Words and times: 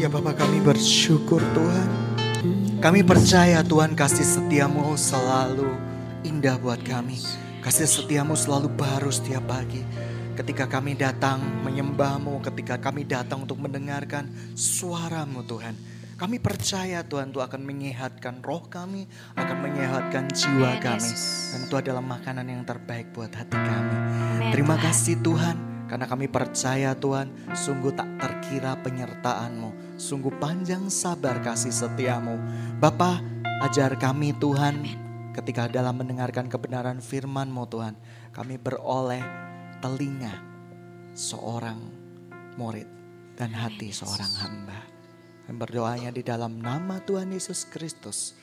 Ya 0.00 0.08
Bapak 0.08 0.40
kami 0.40 0.64
bersyukur 0.64 1.44
Tuhan. 1.52 1.88
Kami 2.80 3.04
percaya 3.04 3.60
Tuhan 3.60 3.92
kasih 3.92 4.24
setiamu 4.24 4.96
selalu 4.96 5.76
indah 6.24 6.56
buat 6.56 6.80
kami. 6.80 7.20
Kasih 7.60 7.84
setiamu 7.84 8.32
selalu 8.32 8.72
baru 8.80 9.12
setiap 9.12 9.44
pagi. 9.44 9.84
Ketika 10.40 10.64
kami 10.72 10.96
datang 10.96 11.44
menyembahmu, 11.68 12.40
ketika 12.40 12.80
kami 12.80 13.04
datang 13.04 13.44
untuk 13.44 13.60
mendengarkan 13.60 14.24
suaramu 14.56 15.44
Tuhan. 15.44 15.76
Kami 16.16 16.40
percaya 16.40 17.04
Tuhan 17.04 17.28
itu 17.28 17.44
akan 17.44 17.60
menyehatkan 17.60 18.40
roh 18.40 18.64
kami, 18.72 19.04
akan 19.36 19.56
menyehatkan 19.60 20.32
jiwa 20.32 20.80
kami. 20.80 21.12
Dan 21.52 21.60
itu 21.68 21.76
adalah 21.76 22.00
makanan 22.00 22.48
yang 22.48 22.64
terbaik 22.64 23.12
buat 23.12 23.36
hati 23.36 23.52
kami. 23.52 23.96
Terima 24.48 24.80
kasih 24.80 25.20
Tuhan, 25.20 25.69
karena 25.90 26.06
kami 26.06 26.30
percaya 26.30 26.94
Tuhan, 26.94 27.50
sungguh 27.50 27.90
tak 27.90 28.06
terkira 28.22 28.78
penyertaanmu. 28.78 29.98
Sungguh 29.98 30.30
panjang 30.38 30.86
sabar 30.86 31.42
kasih 31.42 31.74
setiamu. 31.74 32.38
Bapa, 32.78 33.18
ajar 33.66 33.98
kami 33.98 34.30
Tuhan, 34.38 34.86
ketika 35.34 35.66
dalam 35.66 35.98
mendengarkan 35.98 36.46
kebenaran 36.46 37.02
firman-Mu 37.02 37.66
Tuhan, 37.66 37.98
kami 38.30 38.54
beroleh 38.62 39.18
telinga 39.82 40.30
seorang 41.10 41.82
murid 42.54 42.86
dan 43.34 43.50
hati 43.50 43.90
seorang 43.90 44.30
hamba. 44.46 44.86
Dan 45.50 45.58
berdoanya 45.58 46.14
di 46.14 46.22
dalam 46.22 46.62
nama 46.62 47.02
Tuhan 47.02 47.34
Yesus 47.34 47.66
Kristus. 47.66 48.38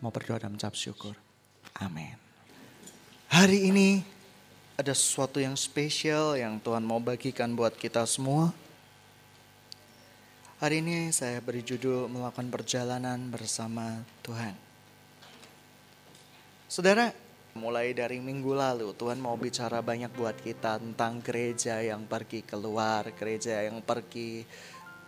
Mau 0.00 0.08
berdoa 0.08 0.40
dan 0.40 0.56
mengucap 0.56 0.72
syukur. 0.72 1.12
Amin. 1.76 2.16
Hari 3.28 3.68
ini 3.68 4.00
ada 4.78 4.94
sesuatu 4.94 5.42
yang 5.42 5.58
spesial 5.58 6.38
yang 6.38 6.62
Tuhan 6.62 6.86
mau 6.86 7.02
bagikan 7.02 7.50
buat 7.58 7.74
kita 7.74 8.06
semua. 8.06 8.54
Hari 10.62 10.78
ini 10.78 11.10
saya 11.10 11.42
beri 11.42 11.66
judul 11.66 12.06
melakukan 12.06 12.46
perjalanan 12.46 13.18
bersama 13.26 14.06
Tuhan. 14.22 14.54
Saudara, 16.70 17.10
mulai 17.58 17.90
dari 17.90 18.22
minggu 18.22 18.54
lalu 18.54 18.94
Tuhan 18.94 19.18
mau 19.18 19.34
bicara 19.34 19.82
banyak 19.82 20.14
buat 20.14 20.38
kita 20.46 20.78
tentang 20.78 21.26
gereja 21.26 21.82
yang 21.82 22.06
pergi 22.06 22.46
keluar, 22.46 23.02
gereja 23.18 23.66
yang 23.66 23.82
pergi 23.82 24.46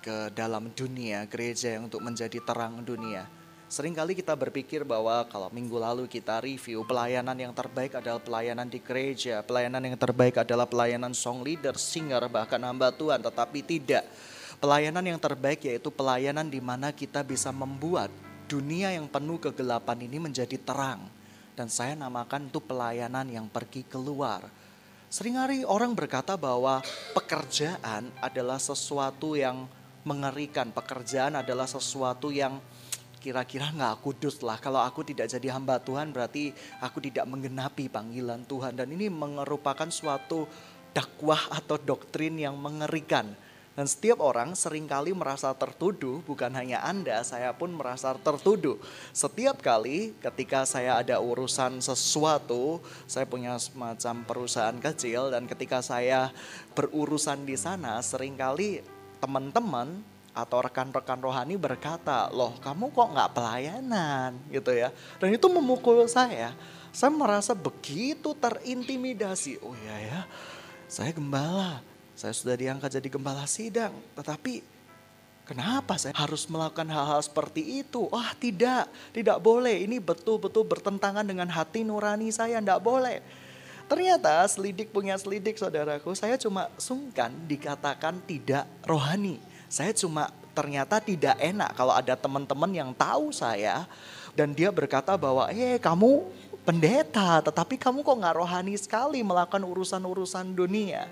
ke 0.03 0.35
dalam 0.35 0.75
dunia, 0.75 1.31
gereja 1.31 1.79
yang 1.79 1.87
untuk 1.87 2.03
menjadi 2.03 2.43
terang 2.43 2.83
dunia. 2.83 3.23
Seringkali 3.71 4.19
kita 4.19 4.35
berpikir 4.35 4.83
bahwa 4.83 5.23
kalau 5.31 5.47
minggu 5.55 5.79
lalu 5.79 6.11
kita 6.11 6.43
review 6.43 6.83
pelayanan 6.83 7.39
yang 7.39 7.55
terbaik 7.55 8.03
adalah 8.03 8.19
pelayanan 8.19 8.67
di 8.67 8.83
gereja, 8.83 9.47
pelayanan 9.47 9.79
yang 9.87 9.95
terbaik 9.95 10.43
adalah 10.43 10.67
pelayanan 10.67 11.15
song 11.15 11.47
leader, 11.47 11.79
singer, 11.79 12.27
bahkan 12.27 12.59
hamba 12.67 12.91
Tuhan, 12.91 13.23
tetapi 13.23 13.63
tidak. 13.63 14.03
Pelayanan 14.59 15.15
yang 15.15 15.23
terbaik 15.23 15.63
yaitu 15.63 15.87
pelayanan 15.87 16.51
di 16.51 16.59
mana 16.59 16.91
kita 16.91 17.23
bisa 17.23 17.55
membuat 17.55 18.11
dunia 18.51 18.91
yang 18.91 19.07
penuh 19.07 19.39
kegelapan 19.39 20.03
ini 20.03 20.19
menjadi 20.19 20.59
terang. 20.59 21.07
Dan 21.55 21.71
saya 21.71 21.95
namakan 21.95 22.51
itu 22.51 22.59
pelayanan 22.59 23.31
yang 23.31 23.47
pergi 23.47 23.87
keluar. 23.87 24.51
Seringkali 25.15 25.63
orang 25.63 25.95
berkata 25.95 26.35
bahwa 26.35 26.83
pekerjaan 27.15 28.11
adalah 28.19 28.59
sesuatu 28.59 29.39
yang 29.39 29.71
mengerikan. 30.03 30.75
Pekerjaan 30.75 31.39
adalah 31.39 31.71
sesuatu 31.71 32.35
yang 32.35 32.59
kira-kira 33.21 33.69
nggak 33.71 34.01
kudus 34.01 34.41
lah. 34.41 34.57
Kalau 34.57 34.81
aku 34.81 35.05
tidak 35.05 35.29
jadi 35.29 35.53
hamba 35.53 35.77
Tuhan 35.79 36.11
berarti 36.11 36.51
aku 36.81 37.05
tidak 37.05 37.29
menggenapi 37.29 37.93
panggilan 37.93 38.49
Tuhan. 38.49 38.75
Dan 38.75 38.97
ini 38.97 39.13
merupakan 39.13 39.87
suatu 39.93 40.49
dakwah 40.97 41.53
atau 41.53 41.77
doktrin 41.79 42.41
yang 42.41 42.57
mengerikan. 42.57 43.31
Dan 43.79 43.87
setiap 43.87 44.19
orang 44.19 44.59
sering 44.59 44.91
kali 44.91 45.15
merasa 45.15 45.55
tertuduh, 45.55 46.21
bukan 46.27 46.51
hanya 46.59 46.83
Anda, 46.83 47.23
saya 47.23 47.55
pun 47.55 47.71
merasa 47.71 48.13
tertuduh. 48.19 48.77
Setiap 49.15 49.63
kali 49.63 50.13
ketika 50.19 50.67
saya 50.67 50.99
ada 50.99 51.23
urusan 51.23 51.79
sesuatu, 51.79 52.83
saya 53.07 53.25
punya 53.31 53.55
semacam 53.63 54.27
perusahaan 54.27 54.75
kecil 54.75 55.31
dan 55.31 55.47
ketika 55.47 55.81
saya 55.81 56.35
berurusan 56.75 57.47
di 57.47 57.55
sana, 57.55 58.03
sering 58.03 58.35
kali 58.35 58.83
teman-teman 59.23 60.03
atau 60.43 60.65
rekan-rekan 60.65 61.21
rohani 61.21 61.61
berkata, 61.61 62.33
loh 62.33 62.57
kamu 62.61 62.91
kok 62.91 63.09
nggak 63.13 63.33
pelayanan 63.37 64.37
gitu 64.49 64.73
ya. 64.73 64.89
Dan 65.21 65.37
itu 65.37 65.47
memukul 65.49 66.05
saya. 66.09 66.57
Saya 66.91 67.15
merasa 67.15 67.55
begitu 67.55 68.35
terintimidasi. 68.35 69.63
Oh 69.63 69.77
iya 69.87 69.97
ya, 70.01 70.21
saya 70.91 71.15
gembala. 71.15 71.85
Saya 72.19 72.35
sudah 72.37 72.59
diangkat 72.59 73.01
jadi 73.01 73.09
gembala 73.09 73.47
sidang. 73.47 73.95
Tetapi 74.19 74.61
kenapa 75.47 75.97
saya 75.97 76.13
harus 76.19 76.45
melakukan 76.51 76.91
hal-hal 76.91 77.23
seperti 77.23 77.81
itu? 77.87 78.11
Wah 78.11 78.35
tidak, 78.37 78.91
tidak 79.15 79.39
boleh. 79.39 79.87
Ini 79.87 80.03
betul-betul 80.03 80.67
bertentangan 80.67 81.25
dengan 81.25 81.49
hati 81.49 81.87
nurani 81.87 82.29
saya, 82.29 82.59
tidak 82.59 82.83
boleh. 82.83 83.23
Ternyata 83.91 84.47
selidik 84.47 84.95
punya 84.95 85.19
selidik 85.19 85.59
saudaraku, 85.59 86.15
saya 86.15 86.39
cuma 86.39 86.71
sungkan 86.79 87.35
dikatakan 87.51 88.23
tidak 88.23 88.63
rohani. 88.87 89.43
Saya 89.71 89.95
cuma 89.95 90.35
ternyata 90.51 90.99
tidak 90.99 91.39
enak 91.39 91.79
kalau 91.79 91.95
ada 91.95 92.19
teman-teman 92.19 92.75
yang 92.75 92.91
tahu 92.91 93.31
saya 93.31 93.87
dan 94.35 94.51
dia 94.51 94.75
berkata 94.75 95.15
bahwa 95.15 95.47
eh 95.55 95.79
kamu 95.79 96.27
pendeta 96.67 97.39
tetapi 97.39 97.79
kamu 97.79 98.03
kok 98.03 98.19
nggak 98.19 98.37
rohani 98.37 98.75
sekali 98.75 99.23
melakukan 99.23 99.63
urusan-urusan 99.63 100.59
dunia. 100.59 101.07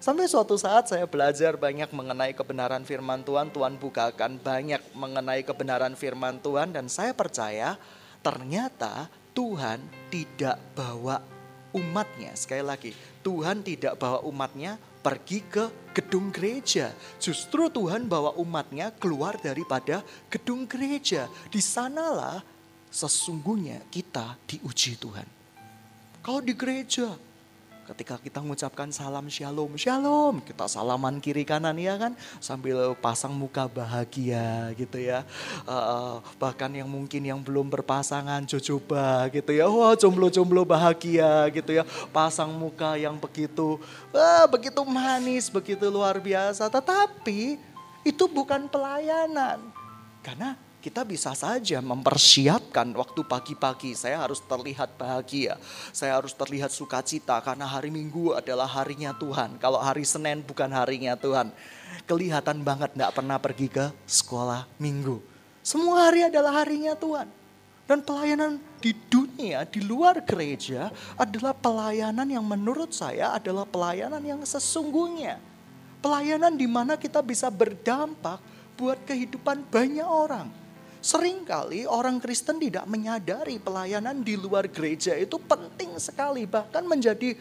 Sampai 0.00 0.24
suatu 0.32 0.56
saat 0.56 0.88
saya 0.88 1.04
belajar 1.04 1.60
banyak 1.60 1.92
mengenai 1.92 2.32
kebenaran 2.32 2.88
firman 2.88 3.20
Tuhan, 3.20 3.52
Tuhan 3.52 3.76
bukakan 3.76 4.40
banyak 4.40 4.80
mengenai 4.96 5.44
kebenaran 5.44 5.92
firman 5.92 6.40
Tuhan 6.40 6.72
dan 6.72 6.88
saya 6.88 7.12
percaya 7.12 7.76
ternyata 8.24 9.12
Tuhan 9.36 9.84
tidak 10.08 10.56
bawa 10.72 11.20
umatnya. 11.76 12.32
Sekali 12.32 12.64
lagi, 12.64 12.96
Tuhan 13.20 13.60
tidak 13.60 14.00
bawa 14.00 14.24
umatnya 14.24 14.80
pergi 15.00 15.40
ke 15.44 15.92
gedung 15.96 16.30
gereja. 16.30 16.92
Justru 17.18 17.72
Tuhan 17.72 18.06
bawa 18.06 18.36
umatnya 18.36 18.92
keluar 18.94 19.40
daripada 19.40 20.04
gedung 20.28 20.68
gereja. 20.68 21.26
Di 21.48 21.58
sanalah 21.58 22.44
sesungguhnya 22.92 23.84
kita 23.88 24.36
diuji 24.46 25.00
Tuhan. 25.00 25.26
Kalau 26.20 26.40
di 26.44 26.52
gereja, 26.52 27.16
ketika 27.90 28.14
kita 28.22 28.38
mengucapkan 28.38 28.86
salam 28.94 29.26
shalom, 29.26 29.74
shalom, 29.74 30.38
kita 30.46 30.70
salaman 30.70 31.18
kiri 31.18 31.42
kanan 31.42 31.74
ya 31.74 31.98
kan, 31.98 32.14
sambil 32.38 32.94
pasang 32.94 33.34
muka 33.34 33.66
bahagia 33.66 34.70
gitu 34.78 35.02
ya. 35.02 35.26
Uh, 35.66 36.22
bahkan 36.38 36.70
yang 36.70 36.86
mungkin 36.86 37.26
yang 37.26 37.42
belum 37.42 37.66
berpasangan 37.66 38.46
coba 38.46 39.26
gitu 39.34 39.50
ya, 39.50 39.66
wah 39.66 39.98
jomblo-jomblo 39.98 40.62
bahagia 40.62 41.50
gitu 41.50 41.74
ya, 41.74 41.82
pasang 42.14 42.54
muka 42.54 42.94
yang 42.94 43.18
begitu, 43.18 43.82
uh, 44.14 44.46
begitu 44.46 44.80
manis, 44.86 45.50
begitu 45.50 45.90
luar 45.90 46.22
biasa. 46.22 46.70
Tetapi 46.70 47.58
itu 48.06 48.24
bukan 48.30 48.70
pelayanan, 48.70 49.58
karena 50.22 50.54
kita 50.80 51.04
bisa 51.04 51.36
saja 51.36 51.84
mempersiapkan 51.84 52.88
waktu 52.96 53.20
pagi-pagi. 53.20 53.92
Saya 53.92 54.24
harus 54.24 54.40
terlihat 54.40 54.96
bahagia. 54.96 55.60
Saya 55.92 56.16
harus 56.16 56.32
terlihat 56.32 56.72
sukacita 56.72 57.36
karena 57.44 57.68
hari 57.68 57.92
Minggu 57.92 58.32
adalah 58.32 58.64
harinya 58.64 59.12
Tuhan. 59.12 59.60
Kalau 59.60 59.76
hari 59.76 60.08
Senin 60.08 60.40
bukan 60.40 60.72
harinya 60.72 61.14
Tuhan. 61.20 61.52
Kelihatan 62.08 62.64
banget 62.64 62.96
gak 62.96 63.12
pernah 63.12 63.36
pergi 63.36 63.68
ke 63.68 63.92
sekolah 64.08 64.64
Minggu. 64.80 65.20
Semua 65.60 66.08
hari 66.08 66.24
adalah 66.24 66.64
harinya 66.64 66.96
Tuhan. 66.96 67.28
Dan 67.84 68.00
pelayanan 68.00 68.56
di 68.80 68.96
dunia, 68.96 69.66
di 69.68 69.84
luar 69.84 70.24
gereja 70.24 70.88
adalah 71.20 71.52
pelayanan 71.52 72.24
yang 72.24 72.46
menurut 72.46 72.94
saya 72.96 73.36
adalah 73.36 73.68
pelayanan 73.68 74.22
yang 74.24 74.40
sesungguhnya. 74.46 75.36
Pelayanan 76.00 76.56
di 76.56 76.64
mana 76.64 76.96
kita 76.96 77.20
bisa 77.20 77.52
berdampak 77.52 78.40
buat 78.80 78.96
kehidupan 79.04 79.68
banyak 79.68 80.06
orang 80.06 80.48
Seringkali 81.00 81.88
orang 81.88 82.20
Kristen 82.20 82.60
tidak 82.60 82.84
menyadari 82.84 83.56
pelayanan 83.56 84.20
di 84.20 84.36
luar 84.36 84.68
gereja 84.68 85.16
itu 85.16 85.40
penting 85.40 85.96
sekali, 85.96 86.44
bahkan 86.44 86.84
menjadi 86.84 87.32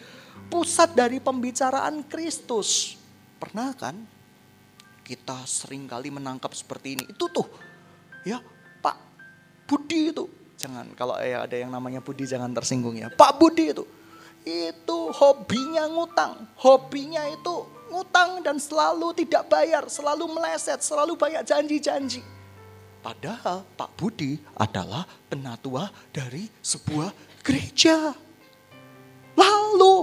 pusat 0.48 0.96
dari 0.96 1.20
pembicaraan 1.20 2.08
Kristus. 2.08 2.96
Pernah 3.36 3.76
kan 3.76 4.00
kita 5.04 5.44
sering 5.44 5.92
kali 5.92 6.08
menangkap 6.08 6.56
seperti 6.56 6.96
ini. 6.96 7.04
Itu 7.12 7.28
tuh, 7.28 7.52
ya 8.24 8.40
Pak 8.80 8.96
Budi 9.68 10.16
itu. 10.16 10.24
Jangan, 10.56 10.96
kalau 10.96 11.20
ada 11.20 11.56
yang 11.56 11.76
namanya 11.76 12.00
Budi 12.00 12.24
jangan 12.24 12.56
tersinggung 12.56 12.96
ya. 12.96 13.12
Pak 13.12 13.44
Budi 13.44 13.76
itu, 13.76 13.84
itu 14.48 15.00
hobinya 15.20 15.84
ngutang. 15.92 16.48
Hobinya 16.64 17.28
itu 17.28 17.68
ngutang 17.92 18.40
dan 18.40 18.56
selalu 18.56 19.12
tidak 19.20 19.52
bayar, 19.52 19.84
selalu 19.92 20.32
meleset, 20.32 20.80
selalu 20.80 21.20
banyak 21.20 21.44
janji-janji 21.44 22.39
Padahal 23.00 23.64
Pak 23.80 23.96
Budi 23.96 24.36
adalah 24.60 25.08
penatua 25.32 25.88
dari 26.12 26.52
sebuah 26.60 27.12
gereja. 27.44 28.12
Lalu 29.40 29.96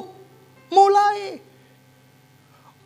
mulai 0.73 1.45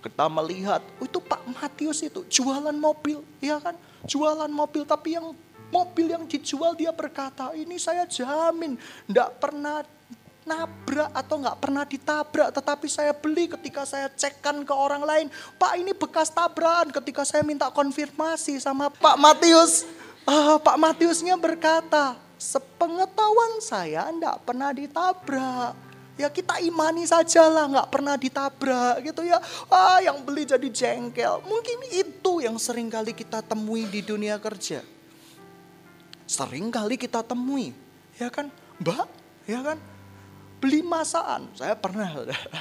Kita 0.00 0.32
melihat, 0.32 0.80
itu 0.96 1.20
Pak 1.20 1.44
Matius 1.60 2.00
itu 2.00 2.24
jualan 2.24 2.72
mobil, 2.72 3.20
ya 3.36 3.60
kan? 3.60 3.76
Jualan 4.08 4.48
mobil, 4.48 4.88
tapi 4.88 5.12
yang 5.12 5.36
mobil 5.68 6.08
yang 6.08 6.24
dijual 6.24 6.72
dia 6.72 6.88
berkata, 6.88 7.52
ini 7.52 7.76
saya 7.76 8.08
jamin, 8.08 8.80
tidak 8.80 9.36
pernah 9.36 9.84
nabrak 10.48 11.12
atau 11.12 11.36
nggak 11.36 11.58
pernah 11.60 11.84
ditabrak, 11.84 12.48
tetapi 12.48 12.86
saya 12.88 13.12
beli 13.12 13.44
ketika 13.52 13.84
saya 13.84 14.08
cekkan 14.08 14.64
ke 14.64 14.72
orang 14.72 15.04
lain, 15.04 15.26
Pak 15.60 15.72
ini 15.76 15.92
bekas 15.92 16.32
tabrakan. 16.32 16.88
Ketika 16.90 17.22
saya 17.28 17.44
minta 17.44 17.68
konfirmasi 17.68 18.56
sama 18.56 18.88
Pak 18.88 19.16
Matius, 19.20 19.84
uh, 20.26 20.56
Pak 20.60 20.76
Matiusnya 20.76 21.38
berkata, 21.38 22.18
sepengetahuan 22.40 23.60
saya 23.60 24.08
tidak 24.08 24.40
pernah 24.48 24.72
ditabrak. 24.72 25.76
Ya 26.16 26.28
kita 26.28 26.60
imani 26.60 27.08
saja 27.08 27.48
lah 27.48 27.64
nggak 27.64 27.88
pernah 27.88 28.16
ditabrak 28.16 29.00
gitu 29.04 29.24
ya. 29.24 29.40
Ah 29.72 30.04
yang 30.04 30.20
beli 30.20 30.44
jadi 30.44 30.68
jengkel. 30.68 31.40
Mungkin 31.48 31.78
itu 31.96 32.44
yang 32.44 32.60
sering 32.60 32.92
kali 32.92 33.16
kita 33.16 33.40
temui 33.40 33.88
di 33.88 34.04
dunia 34.04 34.36
kerja. 34.36 34.84
Sering 36.28 36.68
kali 36.68 37.00
kita 37.00 37.24
temui 37.24 37.72
ya 38.20 38.28
kan? 38.28 38.52
Mbak 38.84 39.06
ya 39.48 39.60
kan? 39.64 39.78
Beli 40.60 40.84
masakan. 40.84 41.48
Saya 41.56 41.72
pernah 41.72 42.12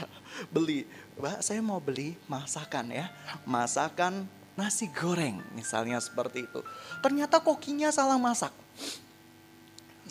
beli. 0.56 0.88
Mbak 1.20 1.44
saya 1.44 1.60
mau 1.60 1.84
beli 1.84 2.16
masakan 2.32 2.96
ya. 2.96 3.12
Masakan 3.44 4.24
nasi 4.60 4.92
goreng 4.92 5.40
misalnya 5.56 5.96
seperti 6.04 6.44
itu 6.44 6.60
ternyata 7.00 7.40
kokinya 7.40 7.88
salah 7.96 8.20
masak 8.20 8.52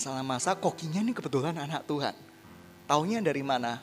salah 0.01 0.25
masak 0.25 0.57
kokinya 0.65 1.05
ini 1.05 1.13
kebetulan 1.13 1.61
anak 1.61 1.85
Tuhan 1.85 2.17
Taunya 2.89 3.21
dari 3.21 3.45
mana? 3.45 3.77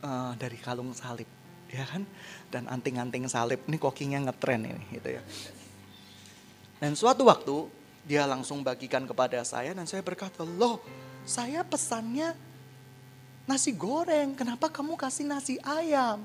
Uh, 0.00 0.32
dari 0.40 0.56
kalung 0.56 0.96
salib, 0.96 1.28
ya 1.68 1.84
kan? 1.84 2.08
Dan 2.48 2.64
anting-anting 2.72 3.28
salib. 3.28 3.60
Ini 3.68 3.76
kokinya 3.76 4.16
ngetren 4.24 4.64
ini, 4.64 4.80
gitu 4.96 5.12
ya. 5.12 5.22
Dan 6.80 6.96
suatu 6.96 7.28
waktu 7.28 7.68
dia 8.08 8.24
langsung 8.24 8.64
bagikan 8.64 9.04
kepada 9.04 9.44
saya 9.44 9.76
dan 9.76 9.84
saya 9.84 10.00
berkata, 10.00 10.40
loh 10.40 10.80
saya 11.28 11.60
pesannya 11.60 12.32
nasi 13.44 13.76
goreng, 13.76 14.32
kenapa 14.32 14.72
kamu 14.72 14.96
kasih 14.96 15.28
nasi 15.28 15.60
ayam? 15.60 16.24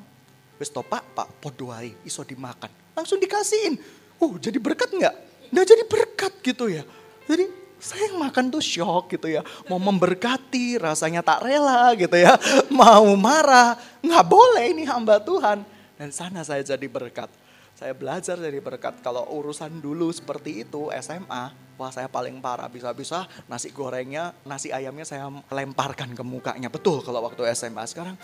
Wes 0.55 0.71
pak, 0.71 1.03
pak 1.11 1.27
podoai, 1.43 1.99
iso 2.07 2.23
dimakan. 2.23 2.71
Langsung 2.95 3.19
dikasihin. 3.19 3.77
Oh 4.17 4.39
jadi 4.39 4.57
berkat 4.57 4.89
nggak? 4.89 5.15
Nggak 5.51 5.65
jadi 5.67 5.83
berkat 5.85 6.33
gitu 6.41 6.65
ya. 6.71 6.83
Jadi 7.27 7.45
saya 7.75 8.09
yang 8.09 8.17
makan 8.23 8.49
tuh 8.49 8.63
shock 8.63 9.13
gitu 9.13 9.29
ya. 9.29 9.43
Mau 9.69 9.77
memberkati, 9.77 10.79
rasanya 10.79 11.21
tak 11.21 11.45
rela 11.45 11.91
gitu 11.93 12.15
ya. 12.15 12.33
Mau 12.71 13.13
marah, 13.13 13.77
nggak 14.01 14.25
boleh 14.25 14.73
ini 14.73 14.87
hamba 14.87 15.21
Tuhan. 15.21 15.61
Dan 15.99 16.09
sana 16.09 16.41
saya 16.41 16.63
jadi 16.63 16.87
berkat. 16.87 17.29
Saya 17.75 17.91
belajar 17.91 18.39
jadi 18.39 18.57
berkat. 18.63 19.03
Kalau 19.03 19.27
urusan 19.35 19.83
dulu 19.83 20.07
seperti 20.09 20.63
itu 20.63 20.87
SMA, 21.03 21.51
wah 21.75 21.91
saya 21.91 22.07
paling 22.11 22.39
parah. 22.39 22.67
Bisa-bisa 22.71 23.27
nasi 23.47 23.71
gorengnya, 23.71 24.35
nasi 24.47 24.71
ayamnya 24.71 25.05
saya 25.07 25.27
lemparkan 25.51 26.15
ke 26.15 26.23
mukanya. 26.23 26.67
Betul 26.71 27.03
kalau 27.03 27.23
waktu 27.23 27.47
SMA. 27.55 27.83
Sekarang 27.87 28.15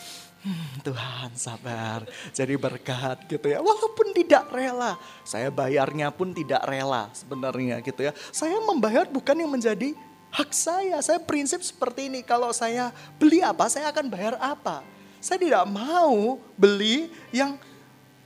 hmm, 0.44 0.83
Tuhan 0.83 1.31
sabar. 1.36 2.03
Jadi 2.31 2.56
berkat 2.57 3.27
gitu 3.27 3.48
ya. 3.48 3.59
Walaupun 3.59 4.15
tidak 4.15 4.50
rela. 4.51 4.98
Saya 5.24 5.51
bayarnya 5.51 6.09
pun 6.12 6.31
tidak 6.36 6.63
rela 6.65 7.12
sebenarnya 7.12 7.80
gitu 7.83 8.07
ya. 8.07 8.12
Saya 8.31 8.57
membayar 8.63 9.07
bukan 9.07 9.36
yang 9.38 9.51
menjadi 9.51 9.94
hak 10.31 10.50
saya. 10.56 10.97
Saya 11.04 11.19
prinsip 11.21 11.62
seperti 11.62 12.07
ini. 12.07 12.24
Kalau 12.24 12.50
saya 12.56 12.89
beli 13.19 13.44
apa, 13.44 13.68
saya 13.68 13.92
akan 13.92 14.07
bayar 14.07 14.39
apa. 14.39 14.83
Saya 15.21 15.38
tidak 15.38 15.69
mau 15.69 16.42
beli 16.57 17.13
yang 17.30 17.54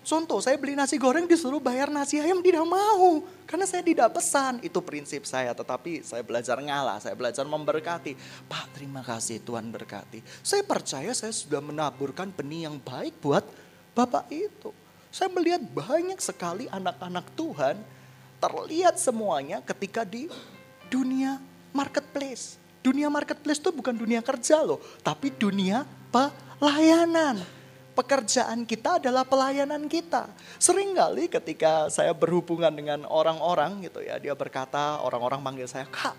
Contoh, 0.06 0.38
saya 0.38 0.54
beli 0.62 0.78
nasi 0.78 1.02
goreng 1.02 1.26
disuruh 1.26 1.58
bayar 1.58 1.90
nasi 1.90 2.22
ayam 2.22 2.38
tidak 2.46 2.62
mau. 2.62 3.26
Karena 3.50 3.66
saya 3.66 3.82
tidak 3.82 4.14
pesan. 4.14 4.62
Itu 4.62 4.78
prinsip 4.86 5.26
saya. 5.26 5.50
Tetapi 5.58 6.06
saya 6.06 6.22
belajar 6.22 6.62
ngalah, 6.62 7.02
saya 7.02 7.18
belajar 7.18 7.42
memberkati. 7.42 8.14
Pak 8.46 8.78
terima 8.78 9.02
kasih 9.02 9.42
Tuhan 9.42 9.66
berkati. 9.74 10.22
Saya 10.46 10.62
percaya 10.62 11.10
saya 11.18 11.34
sudah 11.34 11.58
menaburkan 11.58 12.30
benih 12.30 12.70
yang 12.70 12.78
baik 12.78 13.18
buat 13.18 13.42
Bapak 13.98 14.30
itu. 14.30 14.70
Saya 15.10 15.32
melihat 15.34 15.66
banyak 15.74 16.22
sekali 16.22 16.70
anak-anak 16.70 17.26
Tuhan 17.34 17.82
terlihat 18.38 19.02
semuanya 19.02 19.58
ketika 19.66 20.06
di 20.06 20.30
dunia 20.86 21.42
marketplace. 21.74 22.62
Dunia 22.86 23.10
marketplace 23.10 23.58
itu 23.58 23.74
bukan 23.74 23.98
dunia 23.98 24.22
kerja 24.22 24.62
loh, 24.62 24.78
tapi 25.02 25.34
dunia 25.34 25.82
pelayanan 26.14 27.55
pekerjaan 27.96 28.68
kita 28.68 29.00
adalah 29.00 29.24
pelayanan 29.24 29.88
kita. 29.88 30.28
Sering 30.60 30.92
kali 30.92 31.32
ketika 31.32 31.88
saya 31.88 32.12
berhubungan 32.12 32.76
dengan 32.76 33.08
orang-orang 33.08 33.88
gitu 33.88 34.04
ya, 34.04 34.20
dia 34.20 34.36
berkata, 34.36 35.00
orang-orang 35.00 35.40
manggil 35.40 35.68
saya, 35.72 35.88
"Kak, 35.88 36.14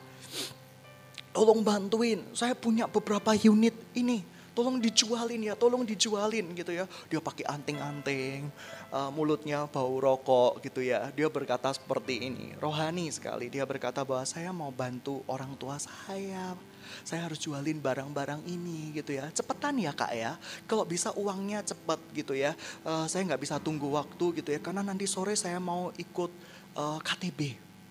tolong 1.36 1.60
bantuin, 1.60 2.24
saya 2.32 2.56
punya 2.56 2.88
beberapa 2.88 3.36
unit 3.36 3.76
ini, 3.92 4.24
tolong 4.56 4.80
dijualin 4.80 5.52
ya, 5.52 5.52
tolong 5.52 5.84
dijualin 5.84 6.56
gitu 6.56 6.72
ya. 6.72 6.88
Dia 7.12 7.20
pakai 7.20 7.44
anting-anting, 7.44 8.48
uh, 8.88 9.12
mulutnya 9.12 9.68
bau 9.68 10.00
rokok 10.00 10.64
gitu 10.64 10.80
ya. 10.80 11.12
Dia 11.12 11.28
berkata 11.28 11.68
seperti 11.76 12.24
ini, 12.24 12.56
rohani 12.56 13.12
sekali. 13.12 13.52
Dia 13.52 13.68
berkata 13.68 14.00
bahwa 14.00 14.24
saya 14.24 14.48
mau 14.56 14.72
bantu 14.72 15.20
orang 15.28 15.52
tua 15.60 15.76
saya 15.76 16.56
saya 17.04 17.26
harus 17.26 17.40
jualin 17.40 17.78
barang-barang 17.78 18.42
ini 18.46 18.94
gitu 18.96 19.14
ya. 19.14 19.28
Cepetan 19.30 19.76
ya 19.78 19.92
kak 19.92 20.12
ya. 20.12 20.34
Kalau 20.64 20.84
bisa 20.86 21.12
uangnya 21.14 21.62
cepet 21.62 22.00
gitu 22.14 22.32
ya. 22.32 22.52
Uh, 22.82 23.04
saya 23.06 23.24
nggak 23.26 23.42
bisa 23.42 23.56
tunggu 23.62 23.90
waktu 23.92 24.42
gitu 24.42 24.50
ya. 24.52 24.60
Karena 24.62 24.82
nanti 24.82 25.04
sore 25.04 25.34
saya 25.34 25.60
mau 25.62 25.90
ikut 25.96 26.30
uh, 26.78 26.96
eh, 26.96 26.98
KTB 27.02 27.40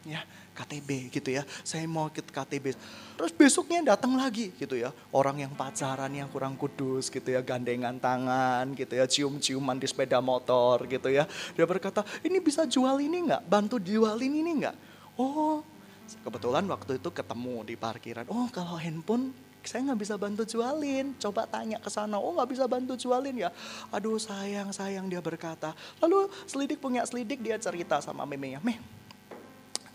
ya. 0.07 0.21
KTB 0.55 1.11
gitu 1.11 1.29
ya. 1.35 1.43
Saya 1.67 1.83
mau 1.83 2.07
ikut 2.07 2.31
KTB. 2.31 2.79
Terus 3.19 3.31
besoknya 3.35 3.95
datang 3.95 4.15
lagi 4.15 4.55
gitu 4.55 4.79
ya. 4.79 4.95
Orang 5.11 5.43
yang 5.43 5.51
pacaran 5.51 6.09
yang 6.15 6.31
kurang 6.31 6.55
kudus 6.55 7.11
gitu 7.11 7.35
ya. 7.35 7.43
Gandengan 7.43 7.99
tangan 7.99 8.71
gitu 8.71 8.95
ya. 8.95 9.03
Cium-ciuman 9.03 9.75
di 9.75 9.87
sepeda 9.91 10.23
motor 10.23 10.87
gitu 10.87 11.11
ya. 11.11 11.27
Dia 11.59 11.67
berkata, 11.67 12.07
ini 12.23 12.39
bisa 12.39 12.63
jual 12.63 13.03
ini 13.03 13.27
nggak? 13.27 13.43
Bantu 13.43 13.83
jualin 13.83 14.31
ini 14.31 14.51
nggak? 14.63 14.75
Oh 15.19 15.74
Kebetulan 16.21 16.65
waktu 16.69 17.01
itu 17.01 17.09
ketemu 17.09 17.65
di 17.65 17.75
parkiran. 17.77 18.25
Oh 18.29 18.49
kalau 18.53 18.77
handphone 18.77 19.33
saya 19.65 19.81
nggak 19.91 20.01
bisa 20.01 20.15
bantu 20.15 20.45
jualin. 20.45 21.17
Coba 21.17 21.49
tanya 21.49 21.81
ke 21.81 21.89
sana. 21.89 22.21
Oh 22.21 22.33
nggak 22.37 22.49
bisa 22.53 22.65
bantu 22.69 22.93
jualin 22.93 23.33
ya. 23.33 23.49
Aduh 23.89 24.21
sayang 24.21 24.69
sayang 24.69 25.09
dia 25.09 25.19
berkata. 25.19 25.73
Lalu 26.01 26.29
selidik 26.45 26.77
punya 26.77 27.01
selidik 27.05 27.41
dia 27.41 27.57
cerita 27.57 27.97
sama 28.01 28.23
memenya. 28.29 28.61
Meh, 28.61 28.77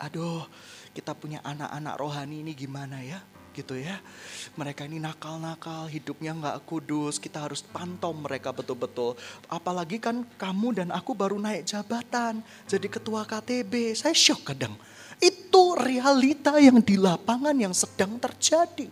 aduh 0.03 0.43
kita 0.91 1.15
punya 1.15 1.39
anak-anak 1.47 1.95
rohani 2.03 2.43
ini 2.43 2.53
gimana 2.59 2.99
ya? 2.99 3.23
gitu 3.51 3.75
ya. 3.77 3.99
Mereka 4.55 4.87
ini 4.87 5.03
nakal-nakal, 5.03 5.91
hidupnya 5.91 6.33
nggak 6.35 6.65
kudus, 6.67 7.19
kita 7.19 7.43
harus 7.43 7.61
pantau 7.61 8.15
mereka 8.15 8.55
betul-betul. 8.55 9.19
Apalagi 9.51 9.99
kan 9.99 10.23
kamu 10.39 10.83
dan 10.83 10.89
aku 10.95 11.13
baru 11.13 11.37
naik 11.37 11.67
jabatan, 11.67 12.43
jadi 12.71 12.87
ketua 12.87 13.27
KTB. 13.27 13.99
Saya 13.99 14.15
shock 14.15 14.55
kadang. 14.55 14.75
Itu 15.21 15.77
realita 15.77 16.57
yang 16.57 16.81
di 16.81 16.97
lapangan 16.97 17.53
yang 17.53 17.77
sedang 17.77 18.17
terjadi. 18.17 18.89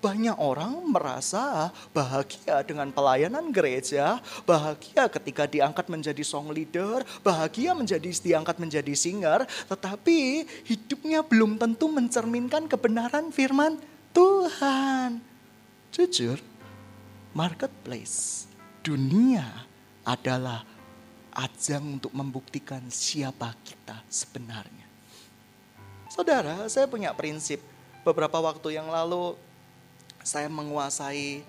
Banyak 0.00 0.40
orang 0.40 0.80
merasa 0.88 1.68
bahagia 1.92 2.64
dengan 2.64 2.88
pelayanan 2.88 3.52
gereja, 3.52 4.16
bahagia 4.48 5.12
ketika 5.12 5.44
diangkat 5.44 5.92
menjadi 5.92 6.24
song 6.24 6.48
leader, 6.50 7.04
bahagia 7.20 7.76
menjadi 7.76 8.08
diangkat 8.08 8.56
menjadi 8.56 8.96
singer, 8.96 9.44
tetapi 9.68 10.48
hidupnya 10.64 11.20
belum 11.20 11.60
tentu 11.60 11.92
mencerminkan 11.92 12.64
kebenaran 12.64 13.28
firman 13.28 13.76
Tuhan. 14.16 15.20
Jujur, 15.92 16.40
marketplace 17.36 18.48
dunia 18.80 19.68
adalah 20.08 20.64
ajang 21.36 22.00
untuk 22.00 22.12
membuktikan 22.16 22.88
siapa 22.88 23.52
kita 23.60 24.00
sebenarnya. 24.08 24.79
Saudara, 26.20 26.68
saya 26.68 26.84
punya 26.84 27.16
prinsip. 27.16 27.64
Beberapa 28.04 28.44
waktu 28.44 28.76
yang 28.76 28.92
lalu 28.92 29.40
saya 30.20 30.52
menguasai 30.52 31.40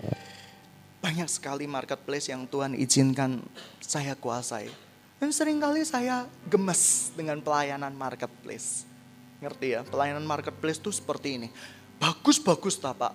banyak 1.03 1.27
sekali 1.27 1.67
marketplace 1.67 2.31
yang 2.31 2.47
Tuhan 2.47 2.79
izinkan 2.79 3.43
saya 3.83 4.15
kuasai. 4.15 4.71
Dan 5.19 5.35
sering 5.35 5.59
kali 5.59 5.83
saya 5.83 6.23
gemes 6.47 7.11
dengan 7.19 7.43
pelayanan 7.43 7.91
marketplace. 7.91 8.87
Ngerti 9.43 9.75
ya, 9.75 9.83
pelayanan 9.83 10.23
marketplace 10.23 10.79
itu 10.79 10.95
seperti 10.95 11.35
ini. 11.35 11.51
Bagus-bagus 11.99 12.79
tak 12.79 12.95
Pak. 12.95 13.11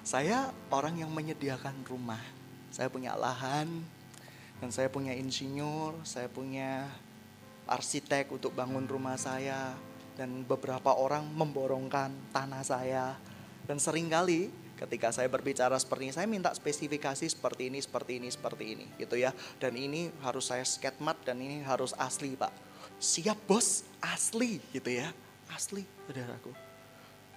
Saya 0.00 0.48
orang 0.72 0.96
yang 0.96 1.12
menyediakan 1.12 1.76
rumah. 1.84 2.24
Saya 2.72 2.88
punya 2.88 3.12
lahan, 3.12 3.68
dan 4.64 4.72
saya 4.72 4.88
punya 4.88 5.12
insinyur, 5.12 5.92
saya 6.08 6.32
punya 6.32 6.88
arsitek 7.68 8.32
untuk 8.32 8.56
bangun 8.56 8.88
rumah 8.88 9.20
saya 9.20 9.76
dan 10.16 10.42
beberapa 10.48 10.96
orang 10.96 11.28
memborongkan 11.30 12.32
tanah 12.32 12.64
saya 12.64 13.14
dan 13.68 13.76
sering 13.76 14.08
kali 14.08 14.48
Ketika 14.76 15.08
saya 15.08 15.24
berbicara 15.32 15.72
seperti 15.80 16.02
ini, 16.04 16.12
saya 16.12 16.28
minta 16.28 16.52
spesifikasi 16.52 17.24
seperti 17.32 17.72
ini, 17.72 17.80
seperti 17.80 18.20
ini, 18.20 18.28
seperti 18.28 18.64
ini, 18.76 18.86
gitu 19.00 19.16
ya. 19.16 19.32
Dan 19.56 19.72
ini 19.72 20.12
harus 20.20 20.52
saya 20.52 20.68
sketmat 20.68 21.16
dan 21.24 21.40
ini 21.40 21.64
harus 21.64 21.96
asli, 21.96 22.36
Pak. 22.36 22.52
Siap, 23.00 23.40
Bos, 23.48 23.88
asli, 24.04 24.60
gitu 24.76 24.92
ya. 24.92 25.08
Asli, 25.48 25.80
saudaraku. 26.04 26.52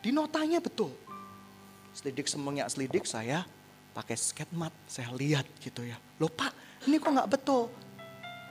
Di 0.04 0.12
notanya 0.12 0.60
betul. 0.60 0.92
Selidik 1.96 2.28
semuanya 2.28 2.68
selidik, 2.68 3.08
saya 3.08 3.48
pakai 3.96 4.20
sketmat, 4.20 4.76
saya 4.92 5.08
lihat 5.16 5.48
gitu 5.64 5.88
ya. 5.88 5.96
Loh 6.20 6.32
Pak, 6.32 6.84
ini 6.92 7.00
kok 7.00 7.12
nggak 7.12 7.32
betul? 7.40 7.72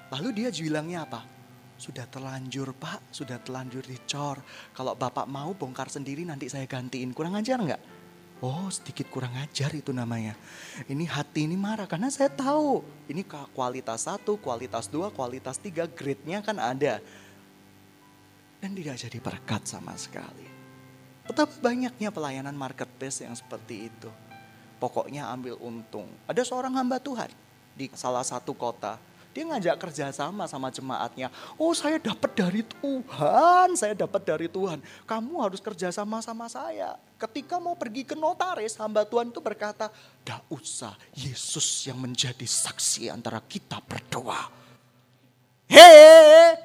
Lalu 0.09 0.29
dia 0.33 0.49
bilangnya 0.49 1.05
apa? 1.05 1.21
Sudah 1.79 2.11
terlanjur 2.11 2.75
pak, 2.75 3.15
sudah 3.15 3.39
terlanjur 3.39 3.87
dicor. 3.87 4.43
Kalau 4.75 4.99
bapak 4.99 5.31
mau 5.31 5.55
bongkar 5.55 5.87
sendiri 5.87 6.27
nanti 6.27 6.51
saya 6.51 6.67
gantiin. 6.67 7.15
Kurang 7.15 7.39
ajar 7.39 7.63
nggak? 7.63 7.83
Oh 8.43 8.67
sedikit 8.71 9.07
kurang 9.11 9.35
ajar 9.39 9.71
itu 9.75 9.95
namanya. 9.95 10.35
Ini 10.91 11.07
hati 11.07 11.47
ini 11.47 11.55
marah 11.55 11.87
karena 11.87 12.11
saya 12.11 12.31
tahu. 12.31 12.83
Ini 13.07 13.23
kualitas 13.55 14.11
satu, 14.11 14.39
kualitas 14.43 14.91
dua, 14.91 15.15
kualitas 15.15 15.59
tiga, 15.63 15.87
grade-nya 15.87 16.43
kan 16.43 16.59
ada. 16.59 16.99
Dan 18.59 18.75
tidak 18.75 18.99
jadi 18.99 19.19
berkat 19.23 19.63
sama 19.71 19.95
sekali. 19.95 20.47
Betapa 21.27 21.55
banyaknya 21.63 22.11
pelayanan 22.11 22.59
marketplace 22.59 23.23
yang 23.23 23.39
seperti 23.39 23.87
itu. 23.87 24.11
Pokoknya 24.83 25.31
ambil 25.31 25.59
untung. 25.63 26.11
Ada 26.27 26.43
seorang 26.43 26.75
hamba 26.75 26.99
Tuhan 26.99 27.31
di 27.79 27.87
salah 27.95 28.27
satu 28.27 28.55
kota 28.55 28.99
dia 29.39 29.47
ngajak 29.47 29.79
kerjasama 29.79 30.51
sama 30.51 30.67
jemaatnya. 30.67 31.31
Oh 31.55 31.71
saya 31.71 32.03
dapat 32.03 32.35
dari 32.35 32.67
Tuhan, 32.67 33.79
saya 33.79 33.95
dapat 33.95 34.27
dari 34.27 34.51
Tuhan. 34.51 34.83
Kamu 35.07 35.39
harus 35.39 35.63
kerjasama 35.63 36.19
sama 36.19 36.51
saya. 36.51 36.99
Ketika 37.15 37.63
mau 37.63 37.79
pergi 37.79 38.03
ke 38.03 38.19
notaris, 38.19 38.75
hamba 38.83 39.07
Tuhan 39.07 39.31
itu 39.31 39.39
berkata, 39.39 39.95
Gak 40.27 40.43
usah, 40.51 40.99
Yesus 41.15 41.87
yang 41.87 42.03
menjadi 42.03 42.43
saksi 42.43 43.15
antara 43.15 43.39
kita 43.39 43.79
berdoa. 43.79 44.51
Hei, 45.71 46.59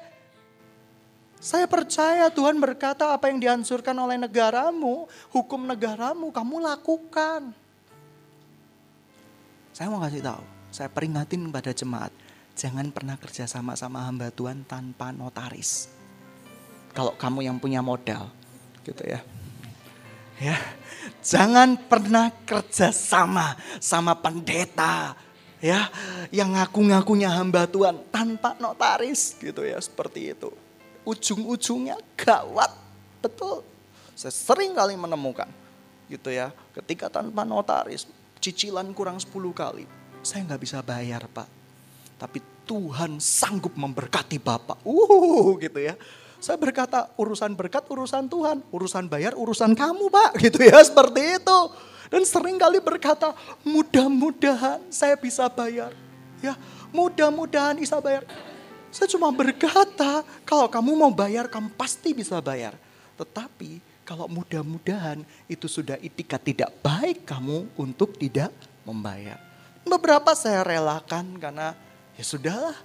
saya 1.38 1.70
percaya 1.70 2.26
Tuhan 2.26 2.58
berkata 2.58 3.14
apa 3.14 3.30
yang 3.30 3.38
dihancurkan 3.38 3.94
oleh 3.94 4.18
negaramu, 4.18 5.06
hukum 5.30 5.62
negaramu, 5.62 6.34
kamu 6.34 6.58
lakukan. 6.58 7.54
Saya 9.70 9.86
mau 9.86 10.02
kasih 10.02 10.26
tahu, 10.26 10.42
saya 10.74 10.90
peringatin 10.90 11.46
kepada 11.46 11.70
jemaat, 11.70 12.10
jangan 12.54 12.86
pernah 12.94 13.18
kerja 13.18 13.50
sama 13.50 13.74
sama 13.74 14.06
hamba 14.06 14.30
Tuhan 14.30 14.62
tanpa 14.64 15.10
notaris. 15.10 15.90
Kalau 16.94 17.18
kamu 17.18 17.42
yang 17.42 17.58
punya 17.58 17.82
modal, 17.82 18.30
gitu 18.86 19.02
ya. 19.02 19.20
Ya, 20.38 20.58
jangan 21.22 21.78
pernah 21.78 22.30
kerja 22.46 22.90
sama 22.90 23.54
sama 23.78 24.14
pendeta, 24.18 25.14
ya, 25.62 25.90
yang 26.34 26.54
ngaku-ngakunya 26.54 27.30
hamba 27.30 27.66
Tuhan 27.66 28.02
tanpa 28.10 28.54
notaris, 28.58 29.34
gitu 29.38 29.62
ya, 29.62 29.78
seperti 29.78 30.34
itu. 30.34 30.50
Ujung-ujungnya 31.06 31.98
gawat, 32.18 32.70
betul. 33.22 33.62
Saya 34.14 34.34
sering 34.34 34.74
kali 34.74 34.94
menemukan, 34.94 35.50
gitu 36.10 36.30
ya, 36.30 36.54
ketika 36.74 37.10
tanpa 37.10 37.42
notaris, 37.42 38.06
cicilan 38.38 38.90
kurang 38.94 39.18
10 39.18 39.30
kali, 39.54 39.86
saya 40.22 40.46
nggak 40.46 40.62
bisa 40.62 40.78
bayar 40.82 41.26
pak 41.30 41.63
tapi 42.16 42.42
Tuhan 42.64 43.20
sanggup 43.20 43.76
memberkati 43.76 44.40
Bapak. 44.40 44.80
Uh, 44.84 45.56
gitu 45.60 45.78
ya. 45.80 45.94
Saya 46.40 46.60
berkata 46.60 47.08
urusan 47.16 47.56
berkat 47.56 47.88
urusan 47.88 48.28
Tuhan, 48.28 48.60
urusan 48.68 49.08
bayar 49.08 49.32
urusan 49.32 49.72
kamu 49.72 50.12
Pak, 50.12 50.30
gitu 50.44 50.60
ya 50.60 50.80
seperti 50.84 51.40
itu. 51.40 51.58
Dan 52.12 52.22
sering 52.28 52.60
kali 52.60 52.84
berkata 52.84 53.32
mudah-mudahan 53.64 54.80
saya 54.92 55.16
bisa 55.16 55.48
bayar. 55.48 55.92
Ya, 56.44 56.52
mudah-mudahan 56.92 57.80
bisa 57.80 57.96
bayar. 57.98 58.28
Saya 58.92 59.08
cuma 59.10 59.32
berkata 59.32 60.22
kalau 60.44 60.68
kamu 60.68 60.94
mau 60.94 61.10
bayar 61.10 61.48
kamu 61.48 61.72
pasti 61.74 62.12
bisa 62.12 62.38
bayar. 62.38 62.76
Tetapi 63.16 63.80
kalau 64.04 64.28
mudah-mudahan 64.28 65.24
itu 65.48 65.64
sudah 65.64 65.96
itikat 65.98 66.44
tidak 66.44 66.70
baik 66.84 67.24
kamu 67.24 67.66
untuk 67.80 68.14
tidak 68.20 68.52
membayar. 68.84 69.40
Beberapa 69.82 70.36
saya 70.36 70.60
relakan 70.60 71.40
karena 71.40 71.72
ya 72.14 72.24
sudahlah, 72.24 72.76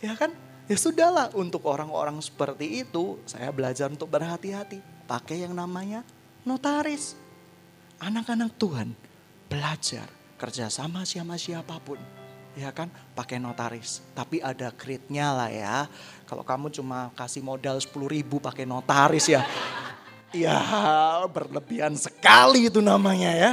ya 0.00 0.12
kan? 0.16 0.32
Ya 0.66 0.74
sudahlah 0.74 1.30
untuk 1.38 1.62
orang-orang 1.62 2.18
seperti 2.18 2.82
itu 2.82 3.22
saya 3.22 3.54
belajar 3.54 3.86
untuk 3.86 4.10
berhati-hati. 4.10 4.82
Pakai 5.06 5.46
yang 5.46 5.54
namanya 5.54 6.02
notaris. 6.42 7.14
Anak-anak 8.02 8.50
Tuhan 8.58 8.90
belajar 9.46 10.10
kerjasama 10.34 11.06
sama 11.06 11.38
siapa 11.38 11.78
pun. 11.78 12.02
Ya 12.58 12.74
kan 12.74 12.90
pakai 13.14 13.38
notaris. 13.38 14.02
Tapi 14.10 14.42
ada 14.42 14.74
grade-nya 14.74 15.30
lah 15.30 15.50
ya. 15.54 15.86
Kalau 16.26 16.42
kamu 16.42 16.74
cuma 16.74 17.14
kasih 17.14 17.46
modal 17.46 17.78
10 17.78 17.94
ribu 18.10 18.42
pakai 18.42 18.66
notaris 18.66 19.30
ya. 19.30 19.46
Ya 20.34 20.58
berlebihan 21.32 21.96
sekali 21.96 22.68
itu 22.68 22.82
namanya 22.82 23.30
ya. 23.32 23.50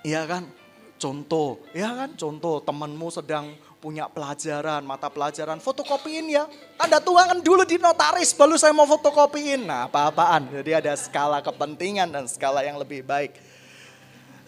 Iya 0.00 0.24
kan 0.24 0.48
contoh 0.96 1.60
ya 1.72 1.96
kan 1.96 2.12
contoh 2.16 2.60
temanmu 2.64 3.08
sedang 3.12 3.56
punya 3.80 4.06
pelajaran, 4.12 4.84
mata 4.84 5.08
pelajaran, 5.08 5.56
fotokopiin 5.56 6.28
ya. 6.28 6.44
Tanda 6.76 7.00
tuangan 7.00 7.40
dulu 7.40 7.64
di 7.64 7.80
notaris, 7.80 8.36
baru 8.36 8.60
saya 8.60 8.76
mau 8.76 8.84
fotokopiin. 8.84 9.64
Nah 9.64 9.88
apa-apaan, 9.88 10.52
jadi 10.60 10.84
ada 10.84 10.92
skala 10.94 11.40
kepentingan 11.40 12.12
dan 12.12 12.28
skala 12.28 12.60
yang 12.60 12.76
lebih 12.76 13.00
baik. 13.00 13.32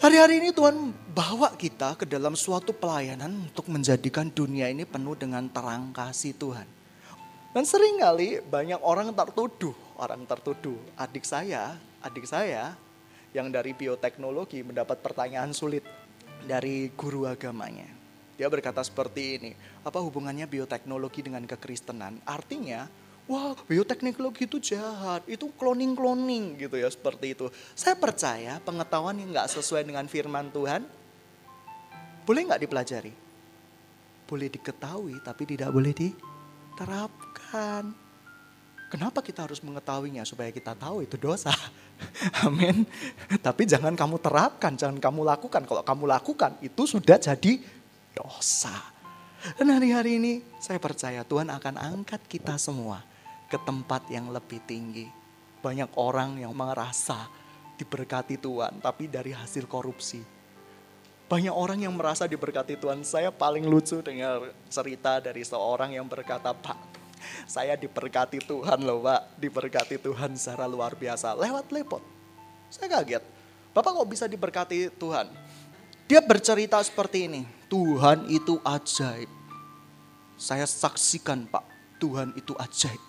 Hari-hari 0.04 0.44
ini 0.44 0.52
Tuhan 0.52 0.92
bawa 1.16 1.56
kita 1.56 1.96
ke 1.96 2.04
dalam 2.04 2.36
suatu 2.36 2.76
pelayanan 2.76 3.48
untuk 3.48 3.72
menjadikan 3.72 4.28
dunia 4.28 4.68
ini 4.68 4.84
penuh 4.84 5.16
dengan 5.16 5.48
terang 5.48 5.96
kasih 5.96 6.36
Tuhan. 6.36 6.68
Dan 7.52 7.64
sering 7.64 8.00
kali 8.00 8.40
banyak 8.44 8.80
orang 8.84 9.12
tertuduh, 9.12 9.76
orang 9.96 10.24
tertuduh. 10.28 10.76
Adik 10.96 11.24
saya, 11.24 11.76
adik 12.04 12.28
saya 12.28 12.76
yang 13.32 13.48
dari 13.48 13.72
bioteknologi 13.72 14.60
mendapat 14.60 15.00
pertanyaan 15.00 15.54
sulit 15.56 15.84
dari 16.44 16.90
guru 16.98 17.30
agamanya 17.30 18.01
dia 18.36 18.48
berkata 18.48 18.80
seperti 18.80 19.38
ini, 19.38 19.52
apa 19.84 20.00
hubungannya 20.00 20.48
bioteknologi 20.48 21.20
dengan 21.20 21.44
kekristenan? 21.44 22.16
Artinya, 22.24 22.88
wah 23.28 23.52
bioteknologi 23.68 24.48
itu 24.48 24.58
jahat, 24.58 25.22
itu 25.28 25.52
cloning-cloning 25.54 26.58
gitu 26.58 26.80
ya 26.80 26.88
seperti 26.88 27.36
itu. 27.36 27.52
Saya 27.76 27.94
percaya 27.94 28.56
pengetahuan 28.64 29.20
yang 29.20 29.36
nggak 29.36 29.52
sesuai 29.52 29.84
dengan 29.84 30.08
firman 30.08 30.48
Tuhan, 30.48 30.82
boleh 32.24 32.40
nggak 32.48 32.62
dipelajari? 32.64 33.12
Boleh 34.24 34.48
diketahui 34.48 35.20
tapi 35.20 35.44
tidak 35.44 35.68
boleh 35.68 35.92
diterapkan. 35.92 37.92
Kenapa 38.92 39.24
kita 39.24 39.48
harus 39.48 39.64
mengetahuinya? 39.64 40.20
Supaya 40.28 40.52
kita 40.52 40.76
tahu 40.76 41.00
itu 41.00 41.16
dosa. 41.16 41.48
Amin. 42.46 42.84
Tapi 43.40 43.64
jangan 43.64 43.96
kamu 43.96 44.20
terapkan, 44.20 44.76
jangan 44.76 45.00
kamu 45.00 45.24
lakukan. 45.24 45.64
Kalau 45.64 45.80
kamu 45.80 46.04
lakukan, 46.12 46.60
itu 46.60 46.84
sudah 46.84 47.16
jadi 47.16 47.64
dosa. 48.14 48.72
Dan 49.58 49.74
hari-hari 49.74 50.22
ini 50.22 50.32
saya 50.62 50.78
percaya 50.78 51.26
Tuhan 51.26 51.50
akan 51.50 51.74
angkat 51.74 52.22
kita 52.30 52.54
semua 52.56 53.02
ke 53.50 53.58
tempat 53.58 54.06
yang 54.06 54.30
lebih 54.30 54.62
tinggi. 54.62 55.10
Banyak 55.58 55.98
orang 55.98 56.38
yang 56.38 56.54
merasa 56.54 57.26
diberkati 57.74 58.38
Tuhan 58.38 58.78
tapi 58.78 59.10
dari 59.10 59.34
hasil 59.34 59.66
korupsi. 59.66 60.22
Banyak 61.26 61.54
orang 61.54 61.80
yang 61.80 61.96
merasa 61.96 62.28
diberkati 62.28 62.76
Tuhan. 62.76 63.02
Saya 63.02 63.32
paling 63.32 63.64
lucu 63.64 63.98
dengar 64.04 64.52
cerita 64.68 65.16
dari 65.16 65.40
seorang 65.40 65.96
yang 65.96 66.04
berkata, 66.04 66.52
Pak, 66.52 66.76
saya 67.48 67.72
diberkati 67.74 68.42
Tuhan 68.44 68.84
loh 68.84 69.00
Pak. 69.00 69.40
Diberkati 69.40 69.96
Tuhan 69.96 70.36
secara 70.36 70.68
luar 70.68 70.92
biasa. 70.92 71.32
Lewat 71.32 71.72
lepot. 71.72 72.04
Saya 72.68 73.00
kaget. 73.00 73.24
Bapak 73.72 73.90
kok 73.96 74.08
bisa 74.12 74.28
diberkati 74.28 74.92
Tuhan? 74.92 75.32
Dia 76.04 76.20
bercerita 76.20 76.76
seperti 76.84 77.24
ini. 77.24 77.42
Tuhan 77.72 78.28
itu 78.28 78.60
ajaib. 78.60 79.32
Saya 80.36 80.68
saksikan 80.68 81.48
Pak, 81.48 81.64
Tuhan 81.96 82.36
itu 82.36 82.52
ajaib. 82.52 83.00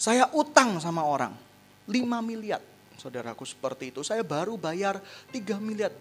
Saya 0.00 0.32
utang 0.32 0.80
sama 0.80 1.04
orang, 1.04 1.36
5 1.84 2.00
miliar. 2.24 2.64
Saudaraku 2.96 3.44
seperti 3.44 3.92
itu, 3.92 4.00
saya 4.00 4.24
baru 4.24 4.56
bayar 4.56 5.04
3 5.28 5.60
miliar. 5.60 5.92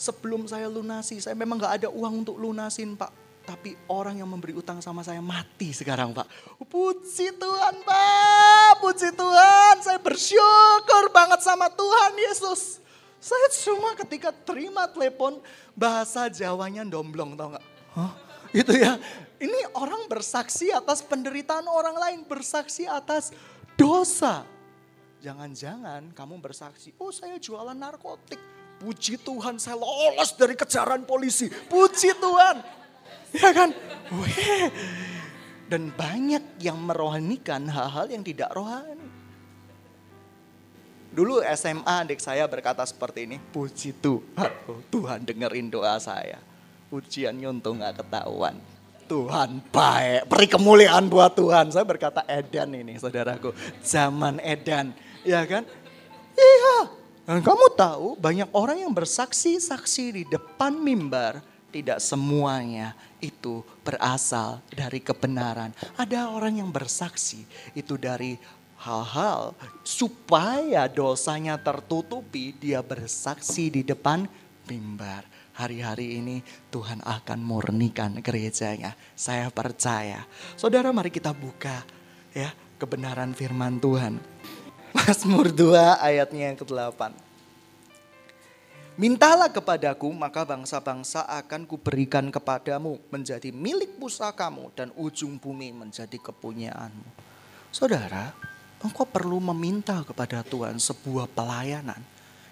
Sebelum 0.00 0.48
saya 0.48 0.64
lunasi, 0.64 1.20
saya 1.20 1.36
memang 1.36 1.60
gak 1.60 1.84
ada 1.84 1.88
uang 1.92 2.24
untuk 2.24 2.40
lunasin 2.40 2.96
Pak. 2.96 3.12
Tapi 3.44 3.76
orang 3.92 4.24
yang 4.24 4.30
memberi 4.32 4.56
utang 4.56 4.80
sama 4.80 5.04
saya 5.04 5.20
mati 5.20 5.76
sekarang 5.76 6.16
Pak. 6.16 6.24
Puji 6.64 7.36
Tuhan 7.36 7.84
Pak, 7.84 8.80
puji 8.80 9.12
Tuhan. 9.12 9.76
Saya 9.84 10.00
bersyukur 10.00 11.12
banget 11.12 11.44
sama 11.44 11.68
Tuhan 11.68 12.16
Yesus. 12.16 12.80
Saya 13.24 13.48
cuma 13.64 13.96
ketika 13.96 14.28
terima 14.44 14.84
telepon 14.84 15.40
bahasa 15.72 16.28
Jawanya 16.28 16.84
domblong 16.84 17.32
tau 17.32 17.56
gak? 17.56 17.64
Huh? 17.96 18.12
Itu 18.52 18.76
ya. 18.76 19.00
Ini 19.40 19.72
orang 19.80 20.12
bersaksi 20.12 20.68
atas 20.68 21.00
penderitaan 21.00 21.64
orang 21.64 21.96
lain. 21.96 22.20
Bersaksi 22.28 22.84
atas 22.84 23.32
dosa. 23.80 24.44
Jangan-jangan 25.24 26.12
kamu 26.12 26.36
bersaksi, 26.36 26.92
oh 27.00 27.08
saya 27.08 27.40
jualan 27.40 27.72
narkotik. 27.72 28.36
Puji 28.76 29.16
Tuhan 29.16 29.56
saya 29.56 29.80
lolos 29.80 30.36
dari 30.36 30.52
kejaran 30.52 31.08
polisi. 31.08 31.48
Puji 31.48 32.12
Tuhan. 32.20 32.56
Ya 33.32 33.50
kan? 33.56 33.72
Weh. 34.20 34.68
Dan 35.64 35.88
banyak 35.96 36.60
yang 36.60 36.76
merohanikan 36.76 37.64
hal-hal 37.72 38.04
yang 38.12 38.20
tidak 38.20 38.52
rohani. 38.52 39.03
Dulu 41.14 41.46
SMA 41.54 41.94
adik 42.02 42.18
saya 42.18 42.42
berkata 42.50 42.82
seperti 42.82 43.30
ini. 43.30 43.36
Puji 43.38 43.94
Tuhan. 44.02 44.50
Oh, 44.66 44.82
Tuhan 44.90 45.22
dengerin 45.22 45.70
doa 45.70 45.94
saya. 46.02 46.42
Pujian 46.90 47.38
nyuntung 47.38 47.78
gak 47.78 48.02
ketahuan. 48.02 48.58
Tuhan 49.06 49.62
baik, 49.70 50.26
beri 50.26 50.48
kemuliaan 50.50 51.06
buat 51.06 51.36
Tuhan. 51.36 51.70
Saya 51.70 51.84
berkata 51.84 52.24
edan 52.24 52.72
ini 52.72 52.96
saudaraku, 52.96 53.52
zaman 53.84 54.40
edan, 54.40 54.96
ya 55.20 55.44
kan? 55.44 55.62
Iya, 56.34 56.88
dan 57.24 57.40
kamu 57.40 57.66
tahu 57.72 58.16
banyak 58.20 58.48
orang 58.52 58.84
yang 58.84 58.92
bersaksi-saksi 58.92 60.04
di 60.12 60.22
depan 60.28 60.76
mimbar, 60.76 61.44
tidak 61.72 62.00
semuanya 62.00 62.92
itu 63.20 63.64
berasal 63.80 64.60
dari 64.68 65.00
kebenaran. 65.00 65.72
Ada 65.96 66.28
orang 66.28 66.60
yang 66.60 66.68
bersaksi 66.68 67.48
itu 67.72 67.96
dari 67.96 68.36
hal-hal 68.84 69.56
supaya 69.80 70.84
dosanya 70.92 71.56
tertutupi, 71.56 72.52
dia 72.52 72.84
bersaksi 72.84 73.72
di 73.72 73.80
depan 73.80 74.28
mimbar 74.68 75.24
hari-hari 75.56 76.20
ini 76.20 76.36
Tuhan 76.68 77.00
akan 77.00 77.40
murnikan 77.40 78.20
gerejanya. 78.20 78.92
Saya 79.16 79.48
percaya. 79.48 80.26
Saudara 80.58 80.92
mari 80.92 81.08
kita 81.08 81.32
buka 81.32 81.86
ya 82.36 82.52
kebenaran 82.76 83.32
firman 83.32 83.80
Tuhan. 83.80 84.20
Mazmur 84.94 85.50
2 85.50 85.98
ayatnya 85.98 86.52
yang 86.52 86.58
ke-8. 86.58 87.00
Mintalah 88.94 89.50
kepadaku 89.50 90.06
maka 90.14 90.46
bangsa-bangsa 90.46 91.26
akan 91.26 91.66
kuberikan 91.66 92.30
kepadamu 92.30 93.02
menjadi 93.10 93.50
milik 93.50 93.98
pusakamu 93.98 94.70
dan 94.70 94.94
ujung 94.94 95.34
bumi 95.34 95.74
menjadi 95.74 96.14
kepunyaanmu. 96.14 97.10
Saudara, 97.74 98.30
engkau 98.84 99.08
perlu 99.08 99.40
meminta 99.40 100.04
kepada 100.04 100.44
Tuhan 100.44 100.76
sebuah 100.76 101.32
pelayanan 101.32 101.98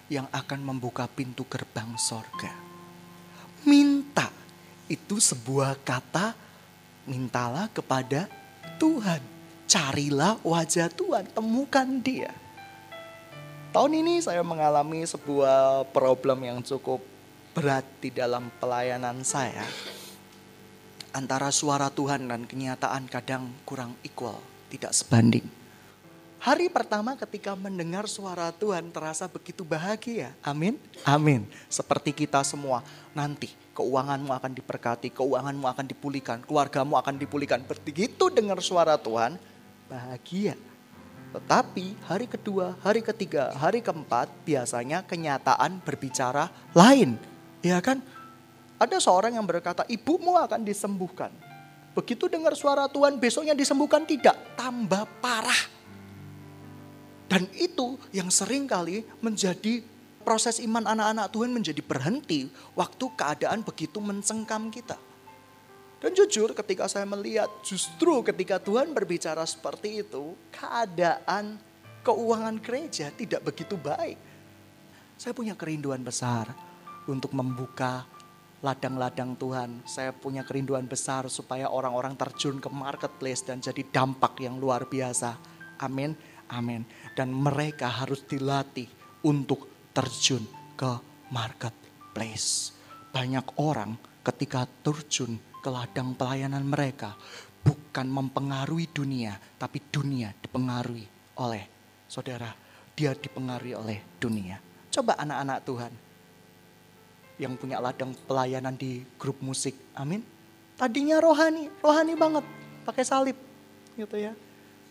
yang 0.09 0.25
akan 0.33 0.59
membuka 0.65 1.05
pintu 1.05 1.45
gerbang 1.45 1.93
sorga 1.95 2.73
minta. 3.63 4.29
Itu 4.91 5.17
sebuah 5.17 5.79
kata 5.81 6.35
mintalah 7.07 7.71
kepada 7.71 8.27
Tuhan. 8.77 9.23
Carilah 9.63 10.37
wajah 10.43 10.91
Tuhan, 10.91 11.25
temukan 11.31 11.87
dia. 12.03 12.29
Tahun 13.73 13.89
ini 13.89 14.21
saya 14.21 14.45
mengalami 14.45 15.01
sebuah 15.01 15.89
problem 15.89 16.45
yang 16.45 16.59
cukup 16.61 17.01
berat 17.57 17.87
di 17.97 18.13
dalam 18.13 18.53
pelayanan 18.61 19.25
saya. 19.25 19.65
Antara 21.09 21.49
suara 21.49 21.89
Tuhan 21.89 22.29
dan 22.29 22.45
kenyataan 22.45 23.09
kadang 23.09 23.49
kurang 23.65 23.97
equal, 24.05 24.37
tidak 24.69 24.93
sebanding. 24.93 25.62
Hari 26.43 26.67
pertama 26.67 27.15
ketika 27.15 27.55
mendengar 27.55 28.03
suara 28.03 28.51
Tuhan 28.51 28.91
terasa 28.91 29.31
begitu 29.31 29.63
bahagia. 29.63 30.35
Amin. 30.43 30.75
Amin. 31.07 31.47
Seperti 31.71 32.11
kita 32.11 32.43
semua 32.43 32.83
nanti 33.15 33.47
keuanganmu 33.71 34.27
akan 34.27 34.51
diberkati, 34.51 35.07
keuanganmu 35.15 35.63
akan 35.63 35.87
dipulihkan, 35.87 36.43
keluargamu 36.43 36.99
akan 36.99 37.15
dipulihkan. 37.15 37.63
Begitu 37.63 38.27
dengar 38.27 38.59
suara 38.59 38.99
Tuhan, 38.99 39.39
bahagia. 39.87 40.59
Tetapi 41.31 42.11
hari 42.11 42.27
kedua, 42.27 42.75
hari 42.83 42.99
ketiga, 42.99 43.55
hari 43.55 43.79
keempat 43.79 44.27
biasanya 44.43 44.99
kenyataan 45.07 45.79
berbicara 45.79 46.51
lain. 46.75 47.15
Ya 47.63 47.79
kan? 47.79 48.03
Ada 48.83 48.99
seorang 48.99 49.39
yang 49.39 49.47
berkata, 49.47 49.87
ibumu 49.87 50.35
akan 50.35 50.67
disembuhkan. 50.67 51.31
Begitu 51.95 52.27
dengar 52.27 52.51
suara 52.59 52.91
Tuhan, 52.91 53.15
besoknya 53.15 53.55
disembuhkan 53.55 54.03
tidak, 54.03 54.35
tambah 54.59 55.07
parah 55.23 55.72
dan 57.33 57.49
itu 57.57 57.97
yang 58.13 58.29
sering 58.29 58.69
kali 58.69 59.01
menjadi 59.17 59.81
proses 60.21 60.61
iman 60.61 60.85
anak-anak 60.85 61.33
Tuhan 61.33 61.49
menjadi 61.49 61.81
berhenti 61.81 62.45
waktu 62.77 63.09
keadaan 63.17 63.65
begitu 63.65 63.97
mencengkam 63.97 64.69
kita. 64.69 65.01
Dan 65.97 66.13
jujur 66.13 66.53
ketika 66.53 66.85
saya 66.85 67.09
melihat 67.09 67.49
justru 67.65 68.21
ketika 68.21 68.61
Tuhan 68.61 68.93
berbicara 68.93 69.41
seperti 69.49 70.05
itu, 70.05 70.37
keadaan 70.53 71.57
keuangan 72.05 72.61
gereja 72.61 73.09
tidak 73.09 73.41
begitu 73.49 73.81
baik. 73.81 74.21
Saya 75.17 75.33
punya 75.33 75.57
kerinduan 75.57 76.05
besar 76.05 76.53
untuk 77.09 77.33
membuka 77.33 78.05
ladang-ladang 78.61 79.33
Tuhan. 79.41 79.81
Saya 79.89 80.13
punya 80.13 80.45
kerinduan 80.45 80.85
besar 80.85 81.25
supaya 81.33 81.65
orang-orang 81.65 82.13
terjun 82.13 82.61
ke 82.61 82.69
marketplace 82.69 83.41
dan 83.41 83.57
jadi 83.57 83.81
dampak 83.89 84.37
yang 84.37 84.61
luar 84.61 84.85
biasa. 84.85 85.33
Amin. 85.81 86.13
Amin. 86.53 86.85
Dan 87.17 87.33
mereka 87.33 87.89
harus 87.89 88.21
dilatih 88.29 88.85
untuk 89.25 89.89
terjun 89.89 90.45
ke 90.77 90.91
marketplace. 91.33 92.73
Banyak 93.09 93.57
orang 93.57 93.97
ketika 94.21 94.69
terjun 94.85 95.37
ke 95.63 95.69
ladang 95.69 96.13
pelayanan 96.13 96.65
mereka 96.65 97.17
bukan 97.63 98.05
mempengaruhi 98.09 98.91
dunia, 98.91 99.39
tapi 99.55 99.79
dunia 99.79 100.35
dipengaruhi 100.37 101.37
oleh 101.39 101.63
saudara. 102.05 102.51
Dia 102.93 103.17
dipengaruhi 103.17 103.73
oleh 103.73 103.97
dunia. 104.21 104.61
Coba 104.93 105.17
anak-anak 105.17 105.59
Tuhan 105.65 105.93
yang 107.41 107.57
punya 107.57 107.81
ladang 107.81 108.13
pelayanan 108.29 108.77
di 108.77 109.01
grup 109.17 109.41
musik, 109.41 109.73
amin. 109.97 110.21
Tadinya 110.77 111.17
rohani, 111.17 111.69
rohani 111.81 112.13
banget, 112.13 112.45
pakai 112.85 113.01
salib, 113.01 113.37
gitu 113.97 114.17
ya. 114.21 114.37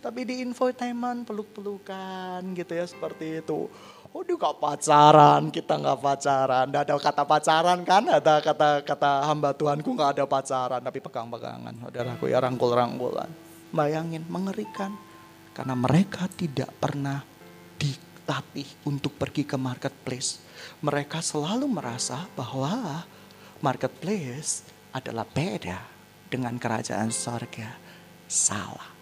Tapi 0.03 0.27
di 0.27 0.43
infotainment 0.43 1.23
peluk-pelukan 1.23 2.43
gitu 2.59 2.73
ya 2.75 2.83
seperti 2.91 3.39
itu. 3.39 3.71
Oh 4.13 4.21
dia 4.27 4.35
gak 4.35 4.59
pacaran, 4.59 5.49
kita 5.49 5.79
gak 5.79 6.03
pacaran. 6.03 6.67
Gak 6.69 6.85
ada 6.91 6.95
kata 6.99 7.23
pacaran 7.23 7.79
kan, 7.87 8.03
ada 8.11 8.43
kata 8.43 8.83
kata 8.83 9.31
hamba 9.31 9.55
Tuhanku 9.55 9.95
gak 9.95 10.19
ada 10.19 10.25
pacaran. 10.27 10.83
Tapi 10.83 10.99
pegang-pegangan, 10.99 11.73
saudaraku 11.81 12.29
ya 12.29 12.43
rangkul-rangkulan. 12.43 13.31
Bayangin, 13.71 14.27
mengerikan. 14.27 14.93
Karena 15.55 15.79
mereka 15.79 16.27
tidak 16.29 16.75
pernah 16.77 17.23
dilatih 17.79 18.69
untuk 18.85 19.15
pergi 19.17 19.47
ke 19.47 19.55
marketplace. 19.55 20.43
Mereka 20.83 21.23
selalu 21.23 21.71
merasa 21.71 22.27
bahwa 22.35 23.07
marketplace 23.63 24.67
adalah 24.93 25.25
beda 25.25 25.79
dengan 26.29 26.59
kerajaan 26.61 27.09
sorga. 27.09 27.81
Salah. 28.29 29.02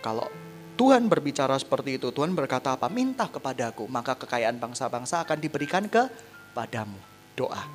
Kalau 0.00 0.30
Tuhan 0.78 1.10
berbicara 1.10 1.58
seperti 1.58 1.98
itu, 1.98 2.14
Tuhan 2.14 2.38
berkata 2.38 2.78
apa? 2.78 2.86
Minta 2.86 3.26
kepadaku, 3.26 3.90
maka 3.90 4.14
kekayaan 4.14 4.62
bangsa-bangsa 4.62 5.26
akan 5.26 5.38
diberikan 5.42 5.90
kepadamu. 5.90 6.94
Doa. 7.34 7.66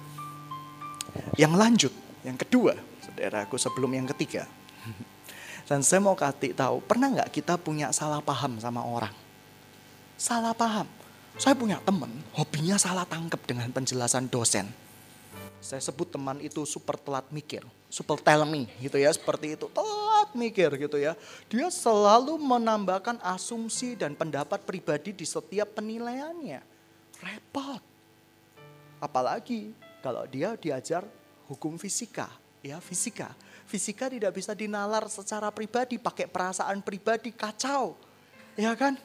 Yang 1.35 1.53
lanjut, 1.53 1.93
yang 2.23 2.39
kedua, 2.39 2.79
saudaraku 3.03 3.59
sebelum 3.59 3.91
yang 3.91 4.07
ketiga. 4.15 4.47
Dan 5.67 5.83
saya 5.83 5.99
mau 5.99 6.15
kasih 6.15 6.55
tahu, 6.55 6.79
pernah 6.83 7.11
nggak 7.11 7.29
kita 7.35 7.59
punya 7.59 7.91
salah 7.91 8.23
paham 8.23 8.55
sama 8.63 8.79
orang? 8.87 9.11
Salah 10.15 10.55
paham. 10.55 10.87
Saya 11.35 11.57
punya 11.57 11.81
teman, 11.83 12.13
hobinya 12.37 12.79
salah 12.79 13.03
tangkap 13.03 13.41
dengan 13.43 13.67
penjelasan 13.73 14.31
dosen. 14.31 14.69
Saya 15.63 15.79
sebut 15.79 16.11
teman 16.11 16.43
itu 16.43 16.67
super 16.67 16.99
telat 16.99 17.23
mikir, 17.31 17.63
super 17.87 18.19
tell 18.19 18.43
me 18.43 18.67
gitu 18.83 18.99
ya, 18.99 19.15
seperti 19.15 19.55
itu. 19.55 19.71
Telat 19.71 20.35
mikir 20.35 20.75
gitu 20.75 20.99
ya. 20.99 21.15
Dia 21.47 21.71
selalu 21.71 22.35
menambahkan 22.35 23.23
asumsi 23.23 23.95
dan 23.95 24.11
pendapat 24.11 24.59
pribadi 24.67 25.15
di 25.15 25.23
setiap 25.23 25.79
penilaiannya. 25.79 26.59
Repot. 27.23 27.79
Apalagi 28.99 29.71
kalau 30.03 30.27
dia 30.27 30.59
diajar 30.59 31.07
hukum 31.47 31.79
fisika, 31.79 32.27
ya 32.59 32.83
fisika. 32.83 33.31
Fisika 33.63 34.11
tidak 34.11 34.35
bisa 34.35 34.51
dinalar 34.51 35.07
secara 35.07 35.47
pribadi, 35.47 35.95
pakai 35.95 36.27
perasaan 36.27 36.83
pribadi 36.83 37.31
kacau. 37.31 37.95
Ya 38.59 38.75
kan? 38.75 38.99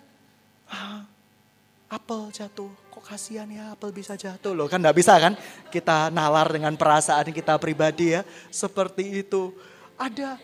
Apel 1.88 2.28
jatuh. 2.32 2.68
Kok 2.92 3.04
kasihan 3.04 3.48
ya 3.48 3.72
apel 3.72 3.92
bisa 3.96 4.12
jatuh 4.12 4.52
loh. 4.52 4.68
Kan 4.68 4.84
gak 4.84 4.96
bisa 4.96 5.16
kan 5.16 5.32
kita 5.72 6.12
nalar 6.12 6.52
dengan 6.52 6.76
perasaan 6.76 7.32
kita 7.32 7.56
pribadi 7.56 8.12
ya. 8.12 8.22
Seperti 8.52 9.24
itu. 9.24 9.56
Ada 9.98 10.36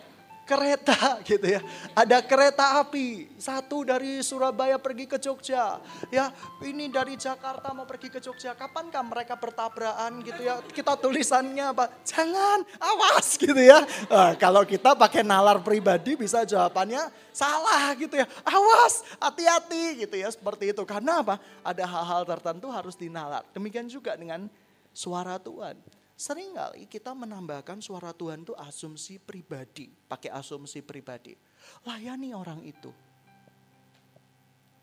kereta 0.45 1.19
gitu 1.25 1.57
ya. 1.57 1.61
Ada 1.97 2.21
kereta 2.21 2.79
api, 2.85 3.33
satu 3.41 3.83
dari 3.83 4.21
Surabaya 4.21 4.77
pergi 4.77 5.09
ke 5.09 5.17
Jogja. 5.17 5.81
Ya, 6.13 6.31
ini 6.63 6.93
dari 6.93 7.17
Jakarta 7.17 7.73
mau 7.73 7.89
pergi 7.89 8.13
ke 8.13 8.21
Jogja. 8.21 8.53
Kapankah 8.53 9.03
mereka 9.03 9.35
bertabrakan 9.35 10.21
gitu 10.23 10.45
ya? 10.45 10.61
Kita 10.71 10.95
tulisannya 11.01 11.73
apa? 11.73 11.91
Jangan, 12.05 12.63
awas 12.79 13.41
gitu 13.41 13.57
ya. 13.59 13.83
Nah, 14.13 14.37
kalau 14.37 14.63
kita 14.63 14.93
pakai 14.95 15.25
nalar 15.25 15.65
pribadi 15.65 16.15
bisa 16.15 16.45
jawabannya 16.45 17.09
salah 17.33 17.97
gitu 17.97 18.21
ya. 18.21 18.29
Awas, 18.45 19.03
hati-hati 19.19 20.07
gitu 20.07 20.15
ya 20.21 20.29
seperti 20.29 20.77
itu. 20.77 20.85
Karena 20.85 21.25
apa? 21.25 21.41
Ada 21.65 21.89
hal-hal 21.89 22.23
tertentu 22.29 22.69
harus 22.69 22.95
dinalar. 22.95 23.43
Demikian 23.57 23.89
juga 23.89 24.15
dengan 24.15 24.47
suara 24.93 25.41
Tuhan. 25.41 26.04
Seringkali 26.25 26.89
kita 26.89 27.13
menambahkan 27.13 27.85
suara 27.85 28.17
Tuhan 28.17 28.49
itu 28.49 28.57
asumsi 28.57 29.21
pribadi, 29.21 29.93
pakai 30.09 30.33
asumsi 30.33 30.81
pribadi. 30.81 31.37
Layani 31.85 32.33
orang 32.33 32.65
itu. 32.65 32.89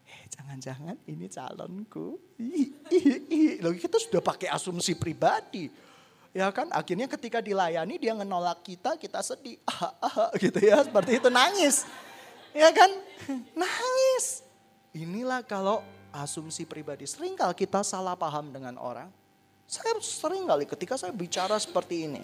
Eh, 0.05 0.21
jangan-jangan 0.37 1.01
ini 1.09 1.25
calonku. 1.25 2.21
Loh, 3.57 3.73
kita 3.73 3.97
sudah 3.97 4.21
pakai 4.21 4.53
asumsi 4.53 4.93
pribadi. 4.93 5.65
Ya 6.29 6.45
kan, 6.53 6.69
akhirnya 6.69 7.09
ketika 7.09 7.41
dilayani 7.41 7.97
dia 7.97 8.13
menolak 8.13 8.61
kita, 8.61 8.93
kita 9.01 9.25
sedih. 9.25 9.57
Ah, 9.65 9.97
ah, 9.97 10.29
gitu 10.37 10.61
ya, 10.61 10.85
seperti 10.85 11.25
itu 11.25 11.33
nangis. 11.33 11.89
Ya 12.53 12.69
kan, 12.69 12.93
nangis. 13.57 14.45
Inilah 14.93 15.41
kalau 15.41 15.81
asumsi 16.13 16.69
pribadi. 16.69 17.09
Seringkali 17.09 17.57
kita 17.57 17.81
salah 17.81 18.13
paham 18.13 18.53
dengan 18.53 18.77
orang 18.77 19.09
saya 19.71 19.95
sering 20.03 20.43
kali 20.43 20.67
ketika 20.67 20.99
saya 20.99 21.15
bicara 21.15 21.55
seperti 21.55 22.11
ini. 22.11 22.19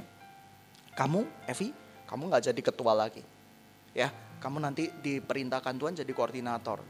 Kamu, 1.00 1.48
Evi, 1.48 1.72
kamu 2.04 2.28
nggak 2.28 2.52
jadi 2.52 2.62
ketua 2.62 2.92
lagi. 2.92 3.24
Ya, 3.96 4.12
kamu 4.44 4.60
nanti 4.60 4.92
diperintahkan 4.92 5.80
Tuhan 5.80 5.96
jadi 5.96 6.12
koordinator. 6.12 6.84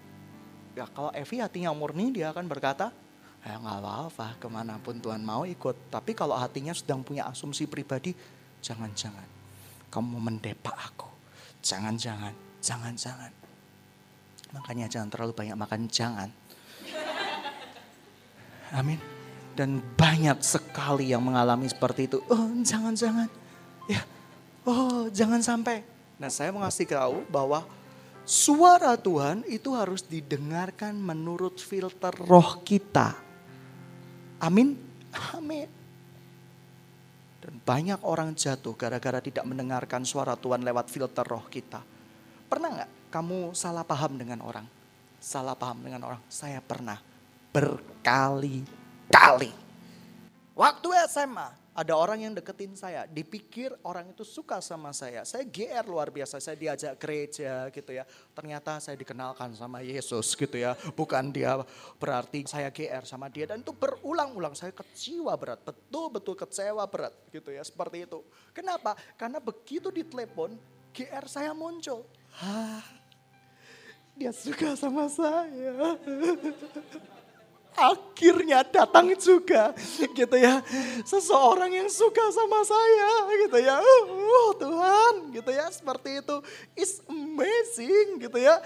Ya, 0.73 0.89
kalau 0.89 1.13
Evi 1.13 1.37
hatinya 1.37 1.69
murni, 1.77 2.09
dia 2.09 2.33
akan 2.33 2.49
berkata, 2.49 2.89
ya 3.45 3.61
nggak 3.61 3.77
apa-apa, 3.85 4.27
ke 4.41 4.47
mana 4.49 4.81
pun 4.81 4.97
Tuhan 4.97 5.21
mau 5.21 5.45
ikut. 5.45 5.93
Tapi 5.93 6.17
kalau 6.17 6.33
hatinya 6.33 6.73
sedang 6.73 7.05
punya 7.05 7.29
asumsi 7.29 7.69
pribadi, 7.69 8.17
jangan-jangan 8.65 9.37
kamu 9.93 10.17
mendepak 10.17 10.73
aku. 10.73 11.09
Jangan-jangan, 11.61 12.33
jangan-jangan. 12.65 13.31
Makanya 14.57 14.89
jangan 14.89 15.09
terlalu 15.11 15.33
banyak 15.35 15.57
makan 15.59 15.85
jangan. 15.91 16.29
Amin. 18.73 19.16
Dan 19.57 19.81
banyak 19.81 20.37
sekali 20.45 21.09
yang 21.09 21.25
mengalami 21.25 21.65
seperti 21.65 22.05
itu. 22.05 22.21
Oh 22.29 22.45
jangan-jangan. 22.61 23.25
Ya, 23.89 24.05
oh 24.69 25.09
jangan 25.09 25.41
sampai. 25.41 25.81
Nah 26.21 26.29
saya 26.29 26.53
mengasih 26.53 26.85
tahu 26.85 27.25
bahwa 27.25 27.65
suara 28.21 28.93
Tuhan 28.93 29.41
itu 29.49 29.73
harus 29.73 30.05
didengarkan 30.05 30.93
menurut 30.93 31.57
filter 31.57 32.13
roh 32.13 32.61
kita. 32.61 33.17
Amin. 34.37 34.77
Amin. 35.33 35.65
Dan 37.41 37.57
banyak 37.57 38.05
orang 38.05 38.37
jatuh 38.37 38.77
gara-gara 38.77 39.17
tidak 39.25 39.41
mendengarkan 39.49 40.05
suara 40.05 40.37
Tuhan 40.37 40.61
lewat 40.61 40.93
filter 40.93 41.25
roh 41.25 41.49
kita. 41.49 41.81
Pernah 42.45 42.69
nggak 42.77 42.91
kamu 43.09 43.57
salah 43.57 43.81
paham 43.81 44.21
dengan 44.21 44.45
orang? 44.45 44.69
Salah 45.17 45.57
paham 45.57 45.81
dengan 45.81 46.05
orang? 46.05 46.21
Saya 46.29 46.61
pernah 46.61 47.01
berkali 47.49 48.76
kali. 49.11 49.51
Waktu 50.57 50.89
SMA 51.05 51.67
ada 51.77 51.93
orang 51.93 52.25
yang 52.25 52.33
deketin 52.33 52.73
saya, 52.73 53.05
dipikir 53.05 53.69
orang 53.85 54.09
itu 54.09 54.25
suka 54.25 54.57
sama 54.57 54.89
saya. 54.97 55.21
Saya 55.21 55.45
GR 55.45 55.85
luar 55.85 56.09
biasa, 56.09 56.41
saya 56.41 56.57
diajak 56.57 56.97
gereja 56.97 57.69
gitu 57.69 57.93
ya. 57.93 58.01
Ternyata 58.33 58.81
saya 58.81 58.97
dikenalkan 58.97 59.53
sama 59.53 59.85
Yesus 59.85 60.33
gitu 60.33 60.57
ya. 60.57 60.73
Bukan 60.97 61.29
dia 61.29 61.61
berarti 62.01 62.49
saya 62.49 62.73
GR 62.73 63.05
sama 63.05 63.29
dia 63.29 63.45
dan 63.45 63.61
itu 63.61 63.69
berulang-ulang 63.77 64.57
saya 64.57 64.73
kecewa 64.73 65.37
berat, 65.37 65.61
betul-betul 65.61 66.33
kecewa 66.33 66.81
berat 66.89 67.13
gitu 67.29 67.53
ya. 67.53 67.61
Seperti 67.61 68.09
itu. 68.09 68.25
Kenapa? 68.57 68.97
Karena 69.13 69.37
begitu 69.37 69.93
ditelepon 69.93 70.57
GR 70.97 71.25
saya 71.29 71.53
muncul. 71.53 72.09
Hah, 72.41 72.81
dia 74.17 74.33
suka 74.33 74.73
sama 74.73 75.05
saya. 75.13 75.93
akhirnya 77.77 78.65
datang 78.65 79.13
juga 79.13 79.71
gitu 80.17 80.35
ya. 80.35 80.65
Seseorang 81.05 81.69
yang 81.69 81.89
suka 81.93 82.33
sama 82.33 82.65
saya 82.65 83.11
gitu 83.45 83.57
ya. 83.61 83.77
Oh 84.09 84.51
Tuhan 84.57 85.29
gitu 85.31 85.51
ya 85.53 85.69
seperti 85.69 86.25
itu. 86.25 86.35
Is 86.73 86.99
amazing 87.05 88.17
gitu 88.25 88.41
ya. 88.41 88.57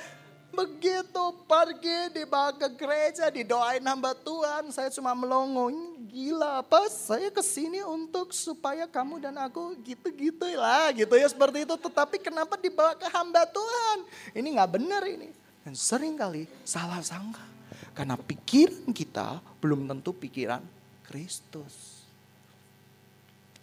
Begitu 0.51 1.23
pergi 1.47 2.11
dibawa 2.11 2.51
ke 2.51 2.67
gereja 2.75 3.31
didoain 3.31 3.83
hamba 3.83 4.15
Tuhan. 4.15 4.71
Saya 4.71 4.91
cuma 4.91 5.15
melongo 5.15 5.71
gila 6.11 6.59
apa? 6.63 6.87
Saya 6.91 7.31
ke 7.31 7.39
sini 7.43 7.83
untuk 7.83 8.35
supaya 8.35 8.83
kamu 8.87 9.23
dan 9.23 9.35
aku 9.39 9.75
gitu-gitu 9.79 10.47
lah 10.55 10.91
gitu 10.95 11.15
ya 11.15 11.27
seperti 11.27 11.63
itu. 11.63 11.75
Tetapi 11.75 12.19
kenapa 12.19 12.59
dibawa 12.59 12.95
ke 12.95 13.07
hamba 13.11 13.47
Tuhan? 13.47 13.97
Ini 14.35 14.47
nggak 14.59 14.71
benar 14.75 15.03
ini. 15.07 15.31
Dan 15.61 15.77
sering 15.77 16.19
kali 16.19 16.49
salah 16.65 16.99
sangka 16.99 17.51
karena 17.91 18.15
pikiran 18.15 18.93
kita 18.93 19.41
belum 19.59 19.89
tentu 19.89 20.13
pikiran 20.15 20.61
Kristus. 21.05 22.05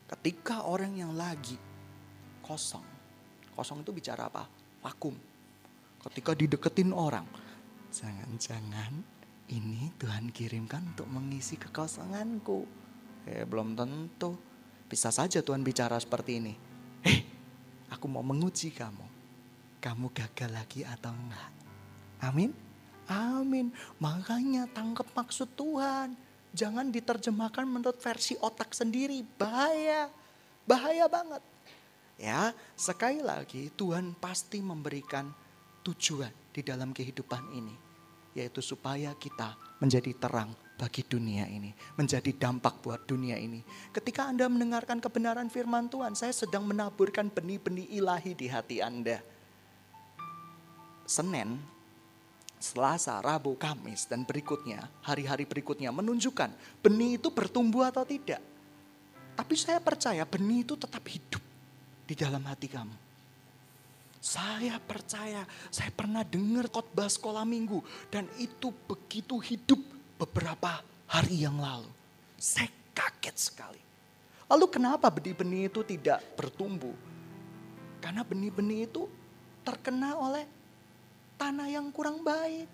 Ketika 0.08 0.64
orang 0.64 0.96
yang 0.96 1.12
lagi 1.12 1.56
kosong, 2.40 2.84
kosong 3.52 3.84
itu 3.84 3.92
bicara 3.92 4.28
apa? 4.28 4.48
Vakum. 4.80 5.12
Ketika 6.00 6.32
dideketin 6.32 6.96
orang, 6.96 7.28
jangan-jangan 7.92 9.18
ini 9.48 9.92
Tuhan 9.96 10.32
kirimkan 10.32 10.96
untuk 10.96 11.08
mengisi 11.08 11.56
kekosonganku. 11.60 12.64
Eh, 13.28 13.44
belum 13.44 13.76
tentu. 13.76 14.36
Bisa 14.88 15.12
saja 15.12 15.44
Tuhan 15.44 15.60
bicara 15.60 16.00
seperti 16.00 16.40
ini. 16.40 16.54
Eh, 17.04 17.20
aku 17.92 18.08
mau 18.08 18.24
menguji 18.24 18.72
kamu. 18.72 19.06
Kamu 19.80 20.12
gagal 20.12 20.50
lagi 20.52 20.80
atau 20.84 21.12
enggak? 21.12 21.52
Amin. 22.24 22.67
Amin. 23.08 23.72
Makanya 23.96 24.68
tangkap 24.68 25.08
maksud 25.16 25.48
Tuhan. 25.56 26.12
Jangan 26.52 26.92
diterjemahkan 26.92 27.64
menurut 27.64 27.96
versi 28.00 28.36
otak 28.36 28.76
sendiri. 28.76 29.24
Bahaya. 29.40 30.12
Bahaya 30.68 31.08
banget. 31.08 31.40
Ya, 32.20 32.52
sekali 32.76 33.24
lagi 33.24 33.72
Tuhan 33.72 34.12
pasti 34.18 34.60
memberikan 34.60 35.32
tujuan 35.86 36.30
di 36.52 36.60
dalam 36.60 36.92
kehidupan 36.92 37.56
ini. 37.56 37.72
Yaitu 38.36 38.60
supaya 38.60 39.16
kita 39.16 39.56
menjadi 39.80 40.12
terang 40.18 40.52
bagi 40.76 41.00
dunia 41.06 41.48
ini. 41.48 41.72
Menjadi 41.96 42.28
dampak 42.36 42.84
buat 42.84 43.08
dunia 43.08 43.40
ini. 43.40 43.64
Ketika 43.90 44.28
Anda 44.28 44.52
mendengarkan 44.52 45.00
kebenaran 45.00 45.48
firman 45.48 45.88
Tuhan, 45.88 46.12
saya 46.12 46.36
sedang 46.36 46.68
menaburkan 46.68 47.32
benih-benih 47.32 47.88
ilahi 47.96 48.36
di 48.36 48.46
hati 48.52 48.84
Anda. 48.84 49.24
Senin 51.08 51.77
Selasa, 52.58 53.22
Rabu, 53.22 53.54
Kamis, 53.54 54.10
dan 54.10 54.26
berikutnya, 54.26 54.90
hari-hari 55.06 55.46
berikutnya 55.46 55.94
menunjukkan 55.94 56.50
benih 56.82 57.22
itu 57.22 57.30
bertumbuh 57.30 57.86
atau 57.86 58.02
tidak. 58.02 58.42
Tapi 59.38 59.54
saya 59.54 59.78
percaya 59.78 60.26
benih 60.26 60.66
itu 60.66 60.74
tetap 60.74 61.02
hidup 61.06 61.42
di 62.02 62.14
dalam 62.18 62.42
hati 62.50 62.66
kamu. 62.66 62.96
Saya 64.18 64.82
percaya, 64.82 65.46
saya 65.70 65.94
pernah 65.94 66.26
dengar 66.26 66.66
khotbah 66.66 67.06
sekolah 67.06 67.46
minggu 67.46 67.78
dan 68.10 68.26
itu 68.42 68.74
begitu 68.90 69.38
hidup 69.38 69.78
beberapa 70.18 70.82
hari 71.06 71.46
yang 71.46 71.62
lalu. 71.62 71.86
Saya 72.34 72.66
kaget 72.90 73.36
sekali. 73.38 73.82
Lalu 74.50 74.66
kenapa 74.66 75.06
benih-benih 75.06 75.70
itu 75.70 75.86
tidak 75.86 76.18
bertumbuh? 76.34 76.96
Karena 78.02 78.26
benih-benih 78.26 78.90
itu 78.90 79.06
terkena 79.62 80.18
oleh 80.18 80.57
tanah 81.38 81.70
yang 81.70 81.88
kurang 81.94 82.26
baik. 82.26 82.66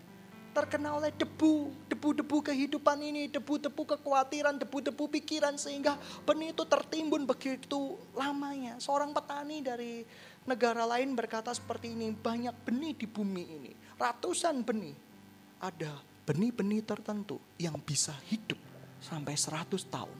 Terkena 0.55 0.95
oleh 0.95 1.11
debu, 1.11 1.75
debu-debu 1.91 2.39
kehidupan 2.39 3.03
ini, 3.03 3.27
debu-debu 3.27 3.83
kekhawatiran, 3.91 4.55
debu-debu 4.63 5.11
pikiran 5.11 5.59
sehingga 5.59 5.99
benih 6.23 6.55
itu 6.55 6.63
tertimbun 6.63 7.27
begitu 7.27 7.99
lamanya. 8.15 8.79
Seorang 8.79 9.11
petani 9.11 9.67
dari 9.67 10.07
negara 10.47 10.87
lain 10.87 11.19
berkata 11.19 11.51
seperti 11.51 11.99
ini, 11.99 12.15
banyak 12.15 12.55
benih 12.63 12.95
di 12.95 13.07
bumi 13.11 13.45
ini, 13.51 13.73
ratusan 13.99 14.63
benih. 14.63 14.95
Ada 15.59 15.91
benih-benih 16.23 16.87
tertentu 16.87 17.43
yang 17.59 17.75
bisa 17.83 18.15
hidup 18.31 18.57
sampai 19.03 19.35
100 19.35 19.91
tahun. 19.91 20.19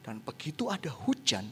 Dan 0.00 0.24
begitu 0.24 0.72
ada 0.72 0.88
hujan, 0.88 1.44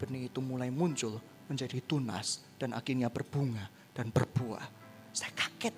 benih 0.00 0.32
itu 0.32 0.40
mulai 0.40 0.72
muncul 0.72 1.20
menjadi 1.52 1.84
tunas 1.84 2.40
dan 2.56 2.72
akhirnya 2.72 3.12
berbunga 3.12 3.68
dan 3.92 4.08
berbuah. 4.08 4.87
Saya 5.12 5.32
kaget. 5.34 5.74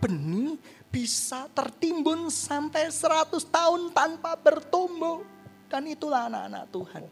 Benih 0.00 0.56
bisa 0.90 1.46
tertimbun 1.52 2.32
sampai 2.32 2.90
100 2.90 3.30
tahun 3.46 3.94
tanpa 3.94 4.34
bertumbuh. 4.34 5.22
Dan 5.70 5.86
itulah 5.86 6.26
anak-anak 6.26 6.64
Tuhan. 6.74 7.04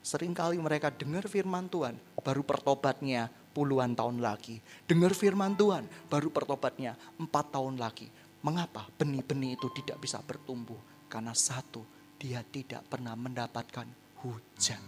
Seringkali 0.00 0.56
mereka 0.58 0.88
dengar 0.88 1.28
firman 1.28 1.68
Tuhan, 1.68 1.94
baru 2.24 2.40
pertobatnya 2.42 3.28
puluhan 3.52 3.92
tahun 3.92 4.18
lagi. 4.18 4.58
Dengar 4.88 5.12
firman 5.12 5.54
Tuhan, 5.54 5.84
baru 6.08 6.32
pertobatnya 6.32 6.96
empat 7.20 7.54
tahun 7.54 7.76
lagi. 7.76 8.08
Mengapa 8.40 8.88
benih-benih 8.96 9.60
itu 9.60 9.68
tidak 9.76 10.00
bisa 10.00 10.18
bertumbuh? 10.24 10.80
Karena 11.06 11.36
satu, 11.36 11.84
dia 12.16 12.40
tidak 12.40 12.88
pernah 12.88 13.12
mendapatkan 13.12 13.84
hujan. 14.24 14.82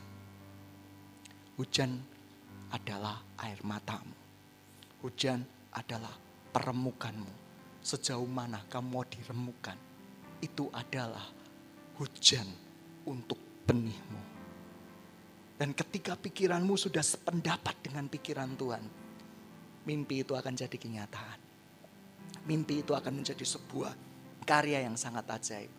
Hujan 1.60 2.00
adalah 2.72 3.20
air 3.44 3.60
matamu. 3.60 4.16
Hujan 5.04 5.44
adalah 5.72 6.12
peremukanmu. 6.52 7.40
Sejauh 7.82 8.28
mana 8.28 8.62
kamu 8.70 8.88
mau 8.94 9.02
diremukan, 9.02 9.74
itu 10.38 10.70
adalah 10.70 11.26
hujan 11.98 12.46
untuk 13.02 13.38
benihmu. 13.66 14.22
Dan 15.58 15.74
ketika 15.74 16.14
pikiranmu 16.14 16.78
sudah 16.78 17.02
sependapat 17.02 17.74
dengan 17.82 18.06
pikiran 18.06 18.54
Tuhan, 18.54 18.82
mimpi 19.86 20.22
itu 20.22 20.34
akan 20.34 20.54
jadi 20.54 20.76
kenyataan. 20.78 21.38
Mimpi 22.46 22.82
itu 22.82 22.94
akan 22.94 23.22
menjadi 23.22 23.42
sebuah 23.42 23.94
karya 24.42 24.86
yang 24.86 24.98
sangat 24.98 25.26
ajaib. 25.30 25.70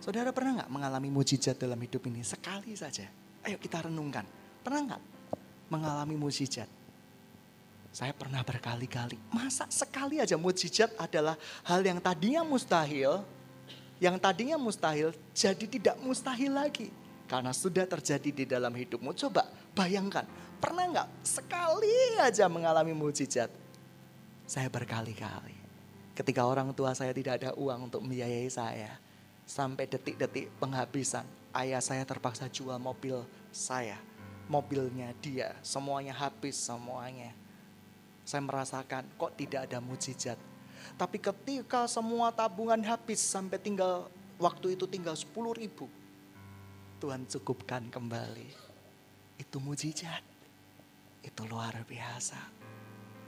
Saudara 0.00 0.32
pernah 0.32 0.62
nggak 0.62 0.72
mengalami 0.72 1.08
mujizat 1.08 1.56
dalam 1.56 1.80
hidup 1.80 2.04
ini? 2.08 2.20
Sekali 2.24 2.76
saja. 2.76 3.08
Ayo 3.44 3.56
kita 3.56 3.84
renungkan. 3.84 4.24
Pernah 4.60 4.80
nggak 4.92 5.02
mengalami 5.72 6.16
mujizat? 6.16 6.68
Saya 7.96 8.12
pernah 8.12 8.44
berkali-kali. 8.44 9.16
Masa 9.32 9.64
sekali 9.72 10.20
aja 10.20 10.36
mujizat 10.36 10.92
adalah 11.00 11.32
hal 11.64 11.80
yang 11.80 11.96
tadinya 11.96 12.44
mustahil, 12.44 13.24
yang 13.96 14.20
tadinya 14.20 14.60
mustahil 14.60 15.16
jadi 15.32 15.64
tidak 15.64 15.96
mustahil 16.04 16.52
lagi. 16.52 16.92
Karena 17.24 17.56
sudah 17.56 17.88
terjadi 17.88 18.28
di 18.28 18.44
dalam 18.44 18.68
hidupmu. 18.76 19.16
Coba 19.16 19.48
bayangkan, 19.72 20.28
pernah 20.60 20.84
nggak 20.92 21.08
sekali 21.24 22.20
aja 22.20 22.44
mengalami 22.52 22.92
mujizat? 22.92 23.48
Saya 24.44 24.68
berkali-kali. 24.68 25.56
Ketika 26.12 26.44
orang 26.44 26.76
tua 26.76 26.92
saya 26.92 27.16
tidak 27.16 27.40
ada 27.40 27.56
uang 27.56 27.88
untuk 27.88 28.04
membiayai 28.04 28.52
saya. 28.52 28.92
Sampai 29.48 29.88
detik-detik 29.88 30.52
penghabisan, 30.60 31.24
ayah 31.56 31.80
saya 31.80 32.04
terpaksa 32.04 32.44
jual 32.52 32.76
mobil 32.76 33.24
saya. 33.48 33.96
Mobilnya 34.52 35.16
dia, 35.24 35.56
semuanya 35.64 36.12
habis 36.12 36.60
semuanya. 36.60 37.45
Saya 38.26 38.42
merasakan 38.42 39.06
kok 39.14 39.38
tidak 39.38 39.70
ada 39.70 39.78
mujizat. 39.78 40.34
Tapi 40.98 41.22
ketika 41.22 41.86
semua 41.86 42.34
tabungan 42.34 42.82
habis 42.82 43.22
sampai 43.22 43.62
tinggal 43.62 44.10
waktu 44.42 44.74
itu 44.74 44.84
tinggal 44.90 45.14
10 45.14 45.30
ribu 45.54 45.86
Tuhan 46.96 47.28
cukupkan 47.28 47.92
kembali. 47.92 48.48
Itu 49.36 49.60
mujizat. 49.60 50.24
Itu 51.20 51.44
luar 51.44 51.76
biasa. 51.84 52.40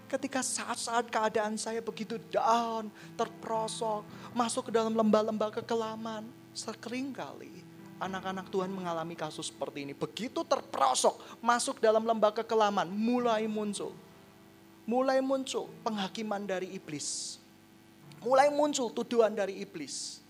Ketika 0.08 0.40
saat-saat 0.40 1.12
keadaan 1.12 1.60
saya 1.60 1.84
begitu 1.84 2.16
down, 2.32 2.88
terprosok, 3.12 4.08
masuk 4.32 4.72
ke 4.72 4.72
dalam 4.72 4.96
lembah-lembah 4.96 5.60
kekelaman, 5.60 6.24
sekering 6.56 7.12
kali 7.12 7.52
anak-anak 8.00 8.48
Tuhan 8.48 8.70
mengalami 8.72 9.18
kasus 9.18 9.52
seperti 9.52 9.84
ini. 9.84 9.92
Begitu 9.92 10.46
terprosok, 10.46 11.18
masuk 11.44 11.82
dalam 11.82 12.06
lembah 12.06 12.32
kekelaman, 12.32 12.88
mulai 12.88 13.44
muncul. 13.50 13.92
Mulai 14.88 15.20
muncul 15.20 15.68
penghakiman 15.84 16.48
dari 16.48 16.72
iblis. 16.72 17.36
Mulai 18.24 18.48
muncul 18.48 18.88
tuduhan 18.90 19.36
dari 19.36 19.60
iblis 19.60 20.24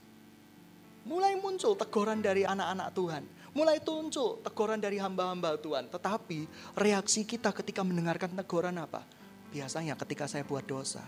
mulai 1.09 1.41
muncul 1.41 1.73
teguran 1.73 2.21
dari 2.21 2.45
anak-anak 2.45 2.89
Tuhan. 2.93 3.25
Mulai 3.57 3.81
muncul 3.81 4.45
teguran 4.45 4.79
dari 4.79 5.01
hamba-hamba 5.01 5.57
Tuhan. 5.57 5.89
Tetapi 5.89 6.45
reaksi 6.77 7.25
kita 7.25 7.51
ketika 7.57 7.81
mendengarkan 7.81 8.37
teguran 8.37 8.77
apa? 8.77 9.03
Biasanya 9.49 9.97
ketika 9.97 10.29
saya 10.29 10.45
buat 10.45 10.69
dosa, 10.69 11.01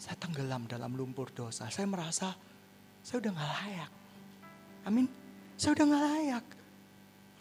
saya 0.00 0.16
tenggelam 0.16 0.64
dalam 0.64 0.96
lumpur 0.96 1.28
dosa. 1.30 1.68
Saya 1.68 1.84
merasa 1.84 2.32
saya 3.04 3.20
udah 3.20 3.32
gak 3.36 3.52
layak. 3.60 3.90
Amin. 4.88 5.06
Saya 5.60 5.76
udah 5.76 5.84
gak 5.84 6.04
layak. 6.10 6.46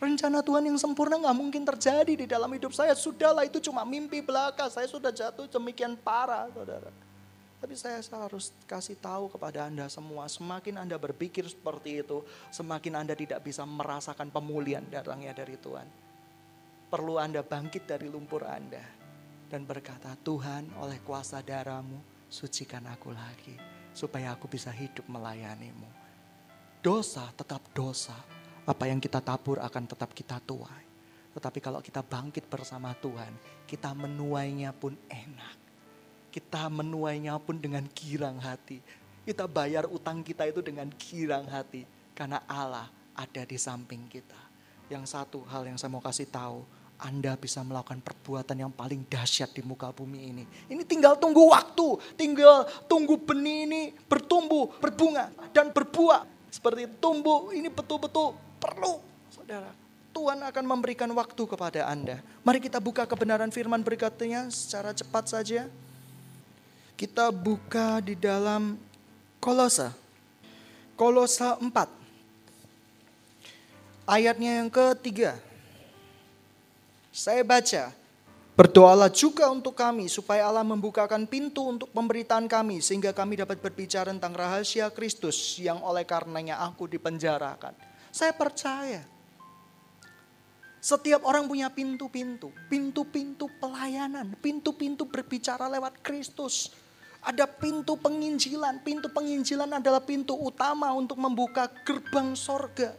Rencana 0.05 0.45
Tuhan 0.45 0.69
yang 0.69 0.77
sempurna 0.77 1.17
gak 1.17 1.33
mungkin 1.33 1.65
terjadi 1.65 2.13
di 2.13 2.29
dalam 2.29 2.53
hidup 2.53 2.69
saya. 2.77 2.93
Sudahlah 2.93 3.41
itu 3.41 3.57
cuma 3.57 3.81
mimpi 3.81 4.21
belaka. 4.21 4.69
Saya 4.69 4.85
sudah 4.85 5.09
jatuh 5.09 5.49
demikian 5.49 5.97
parah 5.97 6.45
saudara. 6.53 6.93
Tapi 7.57 7.73
saya 7.73 7.97
harus 8.21 8.53
kasih 8.69 8.93
tahu 9.01 9.33
kepada 9.33 9.65
Anda 9.65 9.89
semua, 9.89 10.29
semakin 10.29 10.85
Anda 10.85 11.01
berpikir 11.01 11.49
seperti 11.49 12.05
itu, 12.05 12.21
semakin 12.53 13.01
Anda 13.01 13.17
tidak 13.17 13.41
bisa 13.41 13.65
merasakan 13.65 14.29
pemulihan 14.29 14.85
datangnya 14.85 15.33
dari 15.33 15.57
Tuhan. 15.57 15.89
Perlu 16.93 17.17
Anda 17.17 17.41
bangkit 17.41 17.89
dari 17.89 18.05
lumpur 18.05 18.45
Anda 18.45 18.85
dan 19.49 19.65
berkata, 19.65 20.13
Tuhan 20.21 20.77
oleh 20.77 21.01
kuasa 21.01 21.41
darahmu, 21.41 22.29
sucikan 22.29 22.85
aku 22.85 23.09
lagi, 23.09 23.57
supaya 23.97 24.37
aku 24.37 24.45
bisa 24.45 24.69
hidup 24.69 25.09
melayanimu. 25.09 25.89
Dosa 26.85 27.25
tetap 27.33 27.65
dosa, 27.73 28.13
apa 28.65 28.83
yang 28.89 28.97
kita 28.97 29.21
tabur 29.21 29.61
akan 29.61 29.83
tetap 29.85 30.11
kita 30.11 30.41
tuai. 30.41 30.83
Tetapi 31.37 31.59
kalau 31.61 31.79
kita 31.79 32.01
bangkit 32.01 32.49
bersama 32.49 32.91
Tuhan, 32.97 33.31
kita 33.69 33.93
menuainya 33.93 34.71
pun 34.71 34.97
enak 35.07 35.65
kita 36.35 36.67
menuainya 36.67 37.39
pun 37.39 37.55
dengan 37.55 37.87
girang 37.95 38.35
hati. 38.43 38.83
Kita 39.23 39.47
bayar 39.47 39.87
utang 39.87 40.19
kita 40.19 40.43
itu 40.43 40.59
dengan 40.59 40.91
girang 40.99 41.47
hati. 41.47 41.87
Karena 42.11 42.43
Allah 42.43 42.91
ada 43.15 43.47
di 43.47 43.55
samping 43.55 44.03
kita. 44.11 44.35
Yang 44.91 45.15
satu 45.15 45.47
hal 45.47 45.63
yang 45.63 45.79
saya 45.79 45.95
mau 45.95 46.03
kasih 46.03 46.27
tahu. 46.27 46.67
Anda 46.99 47.39
bisa 47.39 47.63
melakukan 47.63 48.03
perbuatan 48.03 48.67
yang 48.67 48.71
paling 48.75 49.07
dahsyat 49.07 49.55
di 49.55 49.63
muka 49.63 49.95
bumi 49.95 50.19
ini. 50.31 50.43
Ini 50.67 50.83
tinggal 50.83 51.15
tunggu 51.15 51.47
waktu. 51.47 52.19
Tinggal 52.19 52.67
tunggu 52.91 53.15
benih 53.15 53.63
ini 53.63 53.81
bertumbuh, 53.95 54.75
berbunga, 54.83 55.31
dan 55.55 55.71
berbuah. 55.71 56.27
Seperti 56.51 56.99
tumbuh 56.99 57.55
ini 57.55 57.71
betul-betul 57.71 58.35
perlu. 58.59 58.99
Saudara, 59.31 59.71
Tuhan 60.15 60.39
akan 60.39 60.65
memberikan 60.65 61.11
waktu 61.11 61.43
kepada 61.43 61.91
Anda. 61.91 62.23
Mari 62.47 62.63
kita 62.63 62.79
buka 62.79 63.03
kebenaran 63.03 63.51
firman 63.51 63.83
berikutnya 63.83 64.47
secara 64.47 64.95
cepat 64.95 65.27
saja. 65.27 65.67
Kita 66.95 67.35
buka 67.35 67.99
di 67.99 68.15
dalam 68.15 68.79
Kolosa. 69.43 69.91
Kolosa 70.95 71.59
4. 71.59 71.67
Ayatnya 74.07 74.63
yang 74.63 74.71
ketiga. 74.71 75.35
Saya 77.11 77.43
baca. 77.43 77.91
Berdoalah 78.55 79.11
juga 79.11 79.51
untuk 79.51 79.75
kami 79.75 80.07
supaya 80.07 80.47
Allah 80.47 80.63
membukakan 80.63 81.27
pintu 81.27 81.75
untuk 81.75 81.91
pemberitaan 81.91 82.47
kami 82.47 82.79
sehingga 82.79 83.11
kami 83.11 83.43
dapat 83.43 83.59
berbicara 83.59 84.07
tentang 84.15 84.31
rahasia 84.31 84.87
Kristus 84.95 85.59
yang 85.59 85.83
oleh 85.83 86.07
karenanya 86.07 86.63
aku 86.63 86.87
dipenjarakan. 86.87 87.75
Saya 88.15 88.31
percaya 88.31 89.03
setiap 90.79 91.27
orang 91.27 91.51
punya 91.51 91.67
pintu-pintu, 91.67 92.47
pintu-pintu 92.71 93.51
pelayanan, 93.59 94.39
pintu-pintu 94.39 95.03
berbicara 95.03 95.67
lewat 95.67 95.99
Kristus. 95.99 96.71
Ada 97.25 97.43
pintu 97.43 97.99
penginjilan. 97.99 98.85
Pintu 98.85 99.11
penginjilan 99.11 99.67
adalah 99.81 99.99
pintu 99.99 100.37
utama 100.37 100.93
untuk 100.95 101.19
membuka 101.19 101.67
gerbang 101.83 102.37
sorga. 102.37 102.93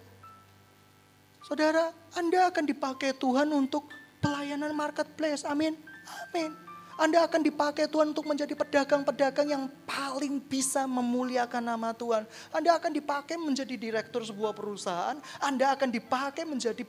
Saudara, 1.46 1.94
Anda 2.18 2.50
akan 2.50 2.66
dipakai 2.66 3.14
Tuhan 3.16 3.54
untuk 3.54 3.86
pelayanan 4.18 4.74
marketplace. 4.74 5.46
Amin. 5.46 5.78
Amin. 6.26 6.65
Anda 6.96 7.28
akan 7.28 7.44
dipakai 7.44 7.92
Tuhan 7.92 8.16
untuk 8.16 8.24
menjadi 8.24 8.56
pedagang-pedagang 8.56 9.48
yang 9.52 9.64
paling 9.84 10.40
bisa 10.40 10.88
memuliakan 10.88 11.60
nama 11.60 11.92
Tuhan. 11.92 12.24
Anda 12.48 12.80
akan 12.80 12.88
dipakai 12.96 13.36
menjadi 13.36 13.76
direktur 13.76 14.24
sebuah 14.24 14.56
perusahaan. 14.56 15.20
Anda 15.44 15.76
akan 15.76 15.92
dipakai 15.92 16.48
menjadi 16.48 16.88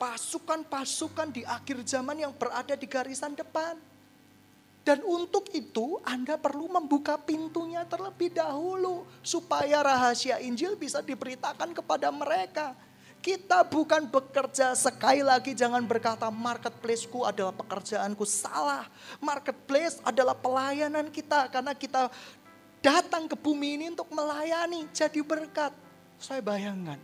pasukan-pasukan 0.00 1.28
di 1.28 1.44
akhir 1.44 1.84
zaman 1.84 2.24
yang 2.24 2.32
berada 2.32 2.72
di 2.72 2.88
garisan 2.88 3.36
depan. 3.36 3.76
Dan 4.84 5.04
untuk 5.04 5.52
itu 5.52 6.00
Anda 6.04 6.40
perlu 6.40 6.68
membuka 6.72 7.20
pintunya 7.20 7.84
terlebih 7.84 8.32
dahulu. 8.32 9.04
Supaya 9.20 9.84
rahasia 9.84 10.40
Injil 10.40 10.76
bisa 10.80 11.04
diberitakan 11.04 11.76
kepada 11.76 12.08
mereka. 12.08 12.72
Kita 13.24 13.64
bukan 13.64 14.04
bekerja 14.04 14.76
sekali 14.76 15.24
lagi 15.24 15.56
jangan 15.56 15.80
berkata 15.80 16.28
marketplaceku 16.28 17.24
adalah 17.24 17.56
pekerjaanku. 17.56 18.20
Salah. 18.28 18.84
Marketplace 19.16 19.96
adalah 20.04 20.36
pelayanan 20.36 21.08
kita. 21.08 21.48
Karena 21.48 21.72
kita 21.72 22.12
datang 22.84 23.24
ke 23.24 23.32
bumi 23.32 23.80
ini 23.80 23.96
untuk 23.96 24.12
melayani. 24.12 24.92
Jadi 24.92 25.24
berkat. 25.24 25.72
Saya 26.20 26.44
bayangkan. 26.44 27.00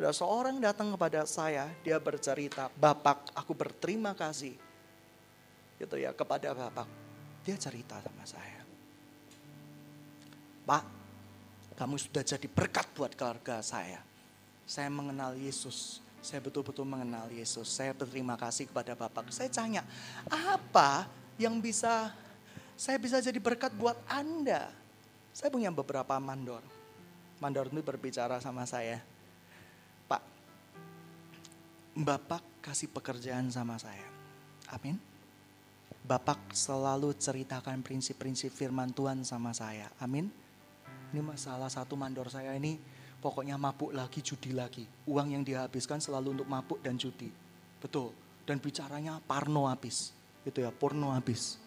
Ada 0.00 0.16
seorang 0.16 0.56
datang 0.64 0.96
kepada 0.96 1.28
saya. 1.28 1.68
Dia 1.84 2.00
bercerita. 2.00 2.72
Bapak 2.80 3.28
aku 3.36 3.52
berterima 3.52 4.16
kasih. 4.16 4.56
Gitu 5.76 5.96
ya 6.00 6.16
kepada 6.16 6.56
Bapak 6.56 6.88
dia 7.44 7.56
cerita 7.60 8.00
sama 8.00 8.24
saya. 8.24 8.64
Pak, 10.64 10.84
kamu 11.76 11.96
sudah 12.00 12.24
jadi 12.24 12.48
berkat 12.48 12.88
buat 12.96 13.12
keluarga 13.12 13.60
saya. 13.60 14.09
Saya 14.70 14.86
mengenal 14.86 15.34
Yesus 15.34 15.98
Saya 16.22 16.38
betul-betul 16.44 16.84
mengenal 16.84 17.32
Yesus. 17.32 17.64
Saya 17.64 17.96
berterima 17.96 18.36
kasih 18.36 18.68
kepada 18.68 18.92
Bapak. 18.92 19.32
Saya 19.32 19.48
tanya, 19.48 19.80
apa 20.28 21.08
yang 21.40 21.56
bisa 21.64 22.12
saya 22.76 23.00
bisa 23.00 23.24
jadi 23.24 23.40
berkat 23.40 23.72
buat 23.72 23.96
Anda? 24.04 24.68
Saya 25.32 25.48
punya 25.48 25.72
beberapa 25.72 26.20
mandor. 26.20 26.60
Mandor 27.40 27.72
itu 27.72 27.80
berbicara 27.80 28.36
sama 28.36 28.68
saya. 28.68 29.00
Pak, 30.04 30.20
Bapak 31.96 32.44
kasih 32.60 32.92
pekerjaan 32.92 33.48
sama 33.48 33.80
saya. 33.80 34.04
Amin. 34.68 35.00
Bapak 36.04 36.52
selalu 36.52 37.16
ceritakan 37.16 37.80
prinsip-prinsip 37.80 38.52
firman 38.52 38.92
Tuhan 38.92 39.24
sama 39.24 39.56
saya. 39.56 39.88
Amin. 40.04 40.28
Ini 41.16 41.24
masalah 41.24 41.72
satu 41.72 41.96
mandor 41.96 42.28
saya 42.28 42.52
ini 42.60 42.99
Pokoknya 43.20 43.60
mabuk 43.60 43.92
lagi, 43.92 44.24
judi 44.24 44.56
lagi. 44.56 44.88
Uang 45.04 45.36
yang 45.36 45.44
dihabiskan 45.44 46.00
selalu 46.00 46.40
untuk 46.40 46.48
mabuk 46.48 46.80
dan 46.80 46.96
judi. 46.96 47.28
Betul. 47.76 48.16
Dan 48.48 48.56
bicaranya 48.56 49.20
parno 49.20 49.68
habis. 49.68 50.16
Gitu 50.40 50.64
ya, 50.64 50.72
porno 50.72 51.12
habis. 51.12 51.60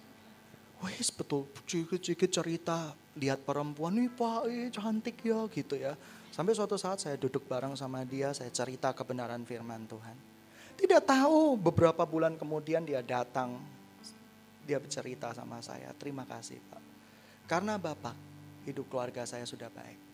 Wes 0.83 1.13
betul, 1.13 1.47
cikit-cikit 1.63 2.27
cerita. 2.27 2.91
Lihat 3.15 3.45
perempuan, 3.45 3.95
nih 3.95 4.09
pak, 4.09 4.49
eh, 4.49 4.67
cantik 4.73 5.21
ya 5.21 5.45
gitu 5.47 5.77
ya. 5.77 5.93
Sampai 6.33 6.57
suatu 6.57 6.75
saat 6.75 6.97
saya 6.97 7.15
duduk 7.15 7.45
bareng 7.45 7.77
sama 7.77 8.01
dia, 8.03 8.33
saya 8.33 8.49
cerita 8.49 8.89
kebenaran 8.91 9.45
firman 9.45 9.85
Tuhan. 9.85 10.17
Tidak 10.73 11.05
tahu 11.05 11.55
beberapa 11.61 12.03
bulan 12.09 12.33
kemudian 12.35 12.81
dia 12.81 13.05
datang. 13.05 13.61
Dia 14.65 14.81
bercerita 14.81 15.29
sama 15.37 15.61
saya, 15.61 15.93
terima 15.93 16.25
kasih 16.25 16.57
Pak. 16.57 16.83
Karena 17.45 17.77
Bapak, 17.77 18.17
hidup 18.65 18.89
keluarga 18.89 19.23
saya 19.29 19.45
sudah 19.45 19.69
baik. 19.69 20.12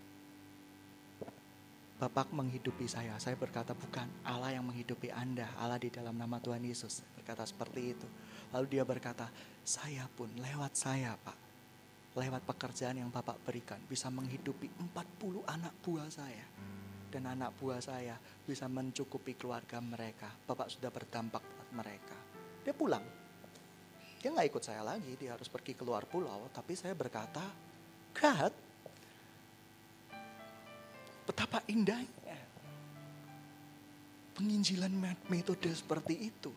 Bapak 2.00 2.32
menghidupi 2.32 2.88
saya. 2.88 3.20
Saya 3.20 3.36
berkata 3.36 3.76
bukan 3.76 4.08
Allah 4.24 4.56
yang 4.56 4.64
menghidupi 4.64 5.12
Anda. 5.12 5.52
Allah 5.60 5.76
di 5.76 5.92
dalam 5.92 6.16
nama 6.16 6.40
Tuhan 6.40 6.64
Yesus. 6.64 7.04
Berkata 7.20 7.44
seperti 7.44 7.92
itu. 7.92 8.08
Lalu 8.56 8.80
dia 8.80 8.88
berkata, 8.88 9.28
saya 9.68 10.08
pun 10.08 10.32
lewat 10.40 10.80
saya 10.80 11.20
Pak. 11.20 11.36
Lewat 12.16 12.48
pekerjaan 12.48 13.04
yang 13.04 13.12
Bapak 13.12 13.44
berikan. 13.44 13.84
Bisa 13.84 14.08
menghidupi 14.08 14.72
40 14.80 15.44
anak 15.44 15.76
buah 15.84 16.08
saya. 16.08 16.48
Dan 17.12 17.28
anak 17.28 17.60
buah 17.60 17.84
saya 17.84 18.16
bisa 18.48 18.72
mencukupi 18.72 19.36
keluarga 19.36 19.84
mereka. 19.84 20.32
Bapak 20.48 20.72
sudah 20.72 20.88
berdampak 20.96 21.44
buat 21.44 21.70
mereka. 21.84 22.16
Dia 22.64 22.72
pulang. 22.72 23.04
Dia 24.24 24.32
nggak 24.32 24.48
ikut 24.48 24.64
saya 24.64 24.88
lagi. 24.88 25.20
Dia 25.20 25.36
harus 25.36 25.52
pergi 25.52 25.76
keluar 25.76 26.08
pulau. 26.08 26.48
Tapi 26.48 26.80
saya 26.80 26.96
berkata, 26.96 27.44
God, 28.16 28.69
Betapa 31.30 31.62
indahnya. 31.70 32.42
Penginjilan 34.34 34.89
metode 35.30 35.70
seperti 35.70 36.34
itu. 36.34 36.50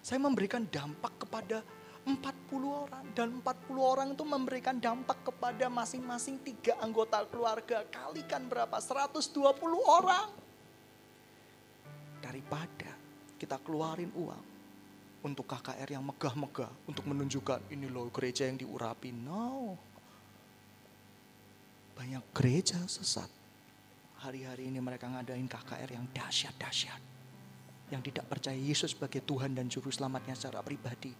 Saya 0.00 0.16
memberikan 0.16 0.64
dampak 0.64 1.28
kepada 1.28 1.60
40 2.08 2.24
orang. 2.88 3.04
Dan 3.12 3.44
40 3.44 3.84
orang 3.84 4.08
itu 4.16 4.24
memberikan 4.24 4.80
dampak 4.80 5.28
kepada 5.28 5.68
masing-masing 5.68 6.40
tiga 6.40 6.72
anggota 6.80 7.20
keluarga. 7.28 7.84
Kalikan 7.92 8.48
berapa? 8.48 8.80
120 8.80 9.28
orang. 9.84 10.32
Daripada 12.24 12.96
kita 13.36 13.60
keluarin 13.60 14.08
uang 14.16 14.44
untuk 15.20 15.44
KKR 15.52 16.00
yang 16.00 16.04
megah-megah. 16.08 16.72
Untuk 16.88 17.04
menunjukkan 17.04 17.68
ini 17.68 17.92
loh 17.92 18.08
gereja 18.08 18.48
yang 18.48 18.56
diurapi. 18.56 19.12
No. 19.12 19.76
Banyak 21.92 22.24
gereja 22.32 22.80
sesat 22.88 23.43
hari-hari 24.24 24.72
ini 24.72 24.80
mereka 24.80 25.04
ngadain 25.04 25.44
KKR 25.44 26.00
yang 26.00 26.08
dahsyat-dahsyat. 26.08 27.12
Yang 27.92 28.02
tidak 28.08 28.24
percaya 28.32 28.56
Yesus 28.56 28.96
sebagai 28.96 29.20
Tuhan 29.20 29.52
dan 29.52 29.68
Juru 29.68 29.92
Selamatnya 29.92 30.32
secara 30.32 30.64
pribadi. 30.64 31.12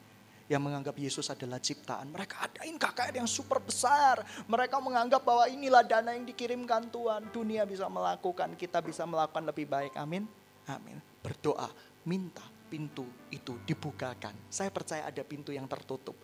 Yang 0.48 0.62
menganggap 0.64 0.96
Yesus 0.96 1.28
adalah 1.28 1.60
ciptaan. 1.60 2.08
Mereka 2.08 2.36
adain 2.40 2.76
KKR 2.80 3.20
yang 3.20 3.28
super 3.28 3.60
besar. 3.60 4.24
Mereka 4.48 4.80
menganggap 4.80 5.20
bahwa 5.20 5.44
inilah 5.48 5.84
dana 5.84 6.16
yang 6.16 6.24
dikirimkan 6.24 6.88
Tuhan. 6.88 7.28
Dunia 7.28 7.68
bisa 7.68 7.88
melakukan, 7.92 8.56
kita 8.56 8.80
bisa 8.80 9.04
melakukan 9.04 9.44
lebih 9.44 9.68
baik. 9.68 9.92
Amin. 10.00 10.24
Amin. 10.68 10.96
Berdoa, 11.20 11.68
minta 12.08 12.44
pintu 12.68 13.04
itu 13.30 13.56
dibukakan. 13.68 14.32
Saya 14.48 14.72
percaya 14.72 15.08
ada 15.08 15.22
pintu 15.24 15.52
yang 15.52 15.68
tertutup. 15.68 16.16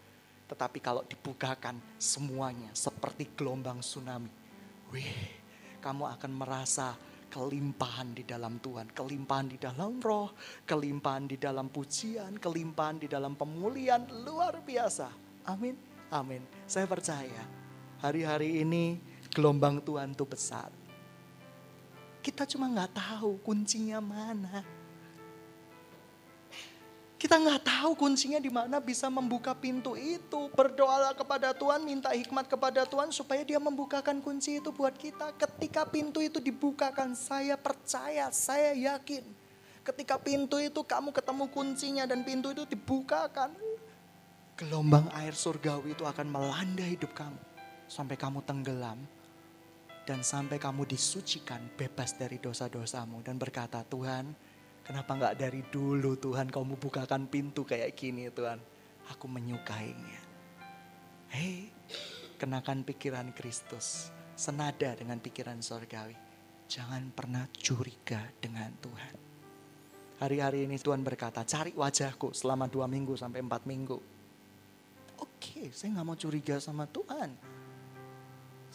Tetapi 0.50 0.82
kalau 0.82 1.06
dibukakan 1.06 1.78
semuanya 1.94 2.74
seperti 2.74 3.30
gelombang 3.38 3.78
tsunami. 3.84 4.32
Wih, 4.90 5.39
kamu 5.80 6.04
akan 6.20 6.32
merasa 6.36 6.94
kelimpahan 7.30 8.12
di 8.12 8.26
dalam 8.26 8.58
Tuhan, 8.58 8.90
kelimpahan 8.90 9.46
di 9.48 9.56
dalam 9.56 9.96
roh, 10.02 10.34
kelimpahan 10.66 11.30
di 11.30 11.38
dalam 11.38 11.70
pujian, 11.70 12.36
kelimpahan 12.36 13.00
di 13.00 13.08
dalam 13.08 13.38
pemulihan 13.38 14.02
luar 14.26 14.60
biasa. 14.60 15.08
Amin. 15.46 15.78
Amin. 16.10 16.42
Saya 16.66 16.90
percaya 16.90 17.46
hari-hari 18.02 18.66
ini 18.66 18.98
gelombang 19.30 19.78
Tuhan 19.78 20.12
itu 20.12 20.26
besar. 20.26 20.74
Kita 22.20 22.44
cuma 22.44 22.68
nggak 22.68 22.98
tahu 22.98 23.40
kuncinya 23.40 24.02
mana. 24.02 24.79
Kita 27.20 27.36
nggak 27.36 27.68
tahu 27.68 27.92
kuncinya 28.00 28.40
di 28.40 28.48
mana 28.48 28.80
bisa 28.80 29.12
membuka 29.12 29.52
pintu 29.52 29.92
itu. 29.92 30.48
Berdoalah 30.56 31.12
kepada 31.12 31.52
Tuhan, 31.52 31.84
minta 31.84 32.08
hikmat 32.16 32.48
kepada 32.48 32.88
Tuhan 32.88 33.12
supaya 33.12 33.44
dia 33.44 33.60
membukakan 33.60 34.24
kunci 34.24 34.56
itu 34.56 34.72
buat 34.72 34.96
kita. 34.96 35.36
Ketika 35.36 35.84
pintu 35.84 36.24
itu 36.24 36.40
dibukakan, 36.40 37.12
saya 37.12 37.60
percaya, 37.60 38.32
saya 38.32 38.72
yakin. 38.72 39.20
Ketika 39.84 40.16
pintu 40.16 40.56
itu 40.64 40.80
kamu 40.80 41.12
ketemu 41.12 41.44
kuncinya 41.52 42.08
dan 42.08 42.24
pintu 42.24 42.56
itu 42.56 42.64
dibukakan. 42.64 43.52
Gelombang 44.56 45.12
air 45.12 45.36
surgawi 45.36 45.92
itu 45.92 46.08
akan 46.08 46.24
melanda 46.24 46.88
hidup 46.88 47.12
kamu. 47.12 47.36
Sampai 47.84 48.16
kamu 48.16 48.40
tenggelam. 48.48 48.96
Dan 50.08 50.24
sampai 50.24 50.56
kamu 50.56 50.88
disucikan, 50.88 51.60
bebas 51.76 52.16
dari 52.16 52.40
dosa-dosamu. 52.40 53.20
Dan 53.20 53.36
berkata, 53.36 53.84
Tuhan 53.84 54.32
Kenapa 54.90 55.14
nggak 55.14 55.38
dari 55.38 55.62
dulu 55.70 56.18
Tuhan 56.18 56.50
kau 56.50 56.66
bukakan 56.66 57.30
pintu 57.30 57.62
kayak 57.62 57.94
gini 57.94 58.26
Tuhan. 58.26 58.58
Aku 59.14 59.30
menyukainya. 59.30 60.18
Hei, 61.30 61.70
kenakan 62.34 62.82
pikiran 62.82 63.30
Kristus. 63.30 64.10
Senada 64.34 64.90
dengan 64.98 65.22
pikiran 65.22 65.62
sorgawi. 65.62 66.18
Jangan 66.66 67.06
pernah 67.14 67.46
curiga 67.54 68.18
dengan 68.42 68.74
Tuhan. 68.82 69.14
Hari-hari 70.26 70.66
ini 70.66 70.74
Tuhan 70.74 71.06
berkata, 71.06 71.46
cari 71.46 71.70
wajahku 71.70 72.34
selama 72.34 72.66
dua 72.66 72.90
minggu 72.90 73.14
sampai 73.14 73.46
empat 73.46 73.70
minggu. 73.70 73.94
Oke, 75.22 75.70
saya 75.70 75.94
nggak 75.94 76.06
mau 76.10 76.18
curiga 76.18 76.58
sama 76.58 76.90
Tuhan. 76.90 77.30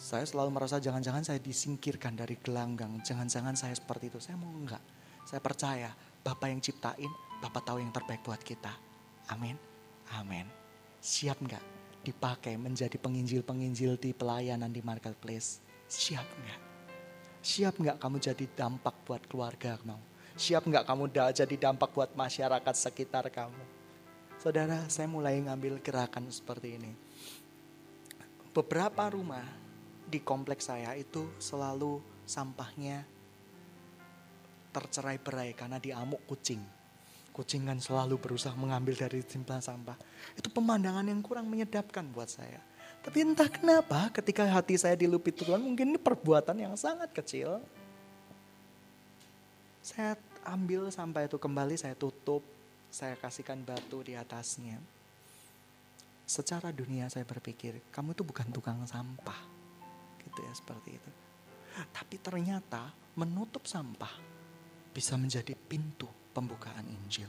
Saya 0.00 0.24
selalu 0.24 0.48
merasa 0.48 0.80
jangan-jangan 0.80 1.28
saya 1.28 1.44
disingkirkan 1.44 2.16
dari 2.16 2.40
gelanggang. 2.40 3.04
Jangan-jangan 3.04 3.52
saya 3.52 3.76
seperti 3.76 4.08
itu. 4.08 4.16
Saya 4.16 4.40
mau 4.40 4.48
enggak. 4.48 4.80
Saya 5.26 5.42
percaya 5.42 5.90
Bapak 6.26 6.50
yang 6.50 6.58
ciptain, 6.58 7.12
Bapak 7.38 7.62
tahu 7.62 7.78
yang 7.78 7.94
terbaik 7.94 8.26
buat 8.26 8.42
kita. 8.42 8.74
Amin. 9.30 9.54
Amin. 10.18 10.50
Siap 10.98 11.38
nggak 11.38 11.62
dipakai 12.02 12.58
menjadi 12.58 12.98
penginjil-penginjil 12.98 13.94
di 13.94 14.10
pelayanan 14.10 14.74
di 14.74 14.82
marketplace? 14.82 15.62
Siap 15.86 16.26
nggak? 16.26 16.60
Siap 17.46 17.78
nggak 17.78 18.02
kamu 18.02 18.18
jadi 18.18 18.46
dampak 18.58 19.06
buat 19.06 19.22
keluarga 19.30 19.78
kamu? 19.78 20.02
Siap 20.34 20.66
nggak 20.66 20.82
kamu 20.82 21.14
jadi 21.14 21.56
dampak 21.62 21.94
buat 21.94 22.10
masyarakat 22.18 22.74
sekitar 22.74 23.30
kamu? 23.30 23.62
Saudara, 24.42 24.82
saya 24.90 25.06
mulai 25.06 25.38
ngambil 25.38 25.78
gerakan 25.78 26.26
seperti 26.26 26.74
ini. 26.74 26.90
Beberapa 28.50 29.14
rumah 29.14 29.46
di 30.10 30.18
kompleks 30.18 30.66
saya 30.66 30.98
itu 30.98 31.30
selalu 31.38 32.02
sampahnya 32.26 33.06
tercerai 34.76 35.16
berai 35.16 35.56
karena 35.56 35.80
diamuk 35.80 36.20
kucing. 36.28 36.60
Kucing 37.32 37.64
kan 37.64 37.80
selalu 37.80 38.20
berusaha 38.20 38.52
mengambil 38.52 38.92
dari 38.92 39.24
timbangan 39.24 39.64
sampah. 39.64 39.96
Itu 40.36 40.52
pemandangan 40.52 41.08
yang 41.08 41.24
kurang 41.24 41.48
menyedapkan 41.48 42.04
buat 42.12 42.28
saya. 42.28 42.60
Tapi 43.00 43.24
entah 43.24 43.48
kenapa 43.48 44.12
ketika 44.12 44.44
hati 44.44 44.76
saya 44.76 44.92
dilupit 44.96 45.40
Tuhan 45.40 45.64
mungkin 45.64 45.96
ini 45.96 46.00
perbuatan 46.00 46.60
yang 46.60 46.76
sangat 46.76 47.08
kecil. 47.16 47.64
Saya 49.80 50.20
ambil 50.44 50.92
sampai 50.92 51.24
itu 51.24 51.40
kembali 51.40 51.76
saya 51.80 51.96
tutup. 51.96 52.44
Saya 52.92 53.16
kasihkan 53.16 53.64
batu 53.64 54.04
di 54.04 54.12
atasnya. 54.12 54.76
Secara 56.28 56.72
dunia 56.72 57.08
saya 57.08 57.24
berpikir 57.24 57.80
kamu 57.92 58.12
itu 58.12 58.24
bukan 58.24 58.48
tukang 58.52 58.80
sampah. 58.84 59.40
Gitu 60.20 60.40
ya 60.40 60.52
seperti 60.52 61.00
itu. 61.00 61.10
Tapi 61.92 62.16
ternyata 62.16 62.90
menutup 63.12 63.68
sampah 63.68 64.35
bisa 64.96 65.20
menjadi 65.20 65.52
pintu 65.52 66.08
pembukaan 66.32 66.88
Injil. 66.88 67.28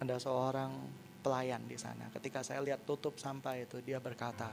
Ada 0.00 0.16
seorang 0.16 0.72
pelayan 1.20 1.60
di 1.68 1.76
sana. 1.76 2.08
Ketika 2.16 2.40
saya 2.40 2.64
lihat 2.64 2.88
tutup 2.88 3.20
sampah 3.20 3.60
itu, 3.60 3.84
dia 3.84 4.00
berkata, 4.00 4.48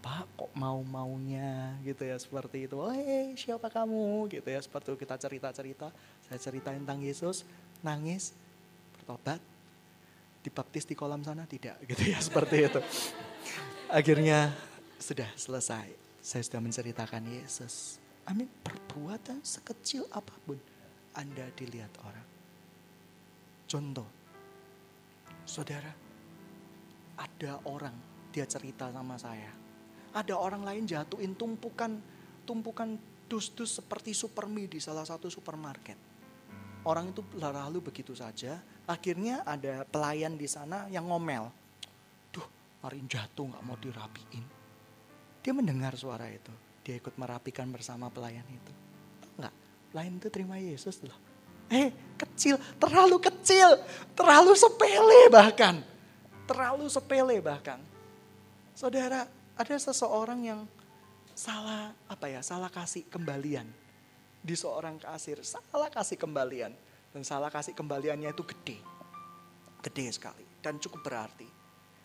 Pak 0.00 0.24
kok 0.36 0.52
mau-maunya 0.56 1.76
gitu 1.84 2.04
ya 2.04 2.16
seperti 2.16 2.68
itu. 2.68 2.76
Hei 2.88 3.36
siapa 3.40 3.72
kamu 3.72 4.28
gitu 4.32 4.48
ya 4.52 4.60
seperti 4.60 4.92
itu 4.92 4.98
kita 5.00 5.16
cerita-cerita. 5.16 5.88
Saya 6.28 6.38
ceritain 6.40 6.80
tentang 6.80 7.00
Yesus, 7.00 7.48
nangis, 7.80 8.36
bertobat, 8.96 9.40
dibaptis 10.44 10.84
di 10.84 10.92
kolam 10.92 11.24
sana 11.24 11.48
tidak 11.48 11.80
gitu 11.88 12.12
ya 12.12 12.20
seperti 12.20 12.68
itu. 12.68 12.80
Akhirnya 13.88 14.52
sudah 15.00 15.28
selesai. 15.40 15.88
Saya 16.20 16.44
sudah 16.44 16.60
menceritakan 16.60 17.24
Yesus. 17.24 18.03
Amin. 18.30 18.48
Perbuatan 18.62 19.44
sekecil 19.44 20.08
apa 20.12 20.32
pun 20.44 20.56
Anda 21.18 21.50
dilihat 21.52 21.92
orang. 22.00 22.28
Contoh, 23.68 24.08
saudara, 25.44 25.92
ada 27.18 27.52
orang 27.68 27.94
dia 28.30 28.46
cerita 28.46 28.90
sama 28.90 29.18
saya. 29.18 29.52
Ada 30.14 30.34
orang 30.38 30.62
lain 30.62 30.86
jatuhin 30.86 31.34
tumpukan 31.34 31.98
tumpukan 32.44 32.94
dus-dus 33.26 33.80
seperti 33.80 34.12
supermi 34.12 34.68
di 34.68 34.78
salah 34.78 35.02
satu 35.02 35.26
supermarket. 35.32 35.96
Orang 36.84 37.16
itu 37.16 37.24
lalu 37.40 37.80
begitu 37.80 38.12
saja. 38.12 38.60
Akhirnya 38.84 39.40
ada 39.48 39.88
pelayan 39.88 40.36
di 40.36 40.44
sana 40.44 40.84
yang 40.92 41.08
ngomel. 41.08 41.48
Duh, 42.28 42.44
hari 42.84 43.00
jatuh 43.08 43.48
nggak 43.48 43.64
mau 43.64 43.80
dirapiin. 43.80 44.44
Dia 45.40 45.52
mendengar 45.56 45.96
suara 45.96 46.28
itu. 46.28 46.52
Dia 46.84 47.00
ikut 47.00 47.16
merapikan 47.16 47.66
bersama 47.72 48.12
pelayan 48.12 48.44
itu. 48.46 48.72
Enggak, 49.40 49.54
pelayan 49.90 50.14
itu 50.20 50.28
terima 50.28 50.60
Yesus 50.60 51.00
loh. 51.00 51.16
Eh, 51.72 51.88
kecil, 52.20 52.60
terlalu 52.76 53.16
kecil, 53.18 53.80
terlalu 54.12 54.52
sepele 54.52 55.32
bahkan. 55.32 55.80
Terlalu 56.44 56.86
sepele 56.92 57.40
bahkan. 57.40 57.80
Saudara, 58.76 59.24
ada 59.56 59.76
seseorang 59.80 60.40
yang 60.44 60.60
salah 61.34 61.90
apa 62.06 62.30
ya 62.30 62.40
salah 62.46 62.70
kasih 62.70 63.10
kembalian 63.10 63.66
di 64.38 64.54
seorang 64.54 65.02
kasir 65.02 65.42
salah 65.42 65.90
kasih 65.90 66.14
kembalian 66.14 66.70
dan 67.10 67.22
salah 67.26 67.50
kasih 67.50 67.74
kembaliannya 67.74 68.30
itu 68.30 68.46
gede 68.46 68.78
gede 69.82 70.06
sekali 70.14 70.46
dan 70.62 70.78
cukup 70.78 71.02
berarti 71.02 71.63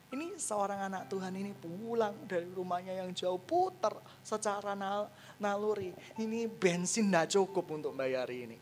ini 0.09 0.37
seorang 0.37 0.89
anak 0.89 1.11
Tuhan 1.11 1.33
ini 1.37 1.53
pulang 1.53 2.25
dari 2.25 2.49
rumahnya 2.49 2.97
yang 3.03 3.13
jauh 3.13 3.37
putar 3.37 3.93
secara 4.25 4.73
nal 4.73 5.09
naluri 5.37 5.93
ini 6.17 6.49
bensin 6.49 7.09
tidak 7.09 7.29
cukup 7.29 7.65
untuk 7.73 7.93
bayar 7.93 8.25
ini 8.29 8.57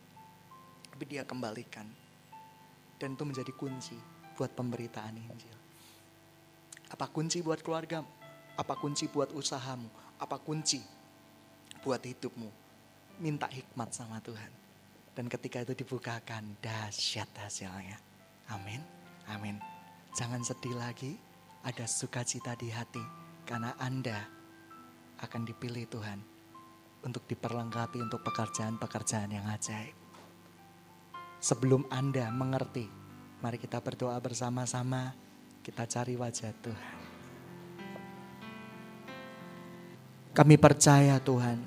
tapi 0.92 1.04
dia 1.08 1.24
kembalikan 1.24 1.88
dan 2.98 3.14
itu 3.14 3.24
menjadi 3.24 3.52
kunci 3.56 3.96
buat 4.36 4.52
pemberitaan 4.54 5.16
Injil 5.16 5.58
apa 6.92 7.06
kunci 7.12 7.40
buat 7.44 7.64
keluarga 7.64 8.04
apa 8.58 8.74
kunci 8.76 9.08
buat 9.08 9.32
usahamu 9.32 9.88
apa 10.18 10.42
kunci 10.42 10.98
buat 11.88 12.02
hidupmu? 12.02 12.50
Minta 13.22 13.50
hikmat 13.50 13.94
sama 13.94 14.22
Tuhan. 14.22 14.52
Dan 15.16 15.26
ketika 15.32 15.66
itu 15.66 15.74
dibukakan, 15.74 16.60
dahsyat 16.62 17.32
hasilnya. 17.42 17.98
Amin. 18.54 18.84
Amin. 19.32 19.58
Jangan 20.14 20.44
sedih 20.46 20.78
lagi, 20.78 21.18
ada 21.64 21.86
sukacita 21.88 22.54
di 22.54 22.70
hati 22.70 23.02
karena 23.48 23.74
Anda 23.80 24.28
akan 25.24 25.42
dipilih 25.48 25.90
Tuhan 25.90 26.20
untuk 27.06 27.24
diperlengkapi 27.26 28.04
untuk 28.04 28.22
pekerjaan-pekerjaan 28.26 29.32
yang 29.32 29.48
ajaib. 29.50 29.96
Sebelum 31.38 31.86
Anda 31.94 32.28
mengerti, 32.34 32.90
mari 33.40 33.62
kita 33.62 33.80
berdoa 33.80 34.18
bersama-sama, 34.18 35.14
kita 35.62 35.86
cari 35.86 36.18
wajah 36.18 36.54
Tuhan. 36.60 36.96
Kami 40.34 40.56
percaya 40.58 41.18
Tuhan. 41.18 41.58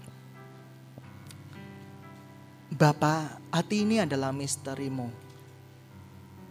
Bapa, 2.71 3.43
hati 3.51 3.83
ini 3.83 3.99
adalah 3.99 4.31
misterimu. 4.31 5.11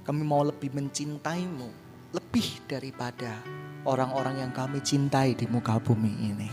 Kami 0.04 0.22
mau 0.28 0.44
lebih 0.44 0.68
mencintaimu, 0.76 1.89
lebih 2.10 2.66
daripada 2.66 3.38
orang-orang 3.86 4.42
yang 4.42 4.52
kami 4.54 4.82
cintai 4.82 5.38
di 5.38 5.46
muka 5.46 5.78
bumi 5.78 6.14
ini. 6.30 6.50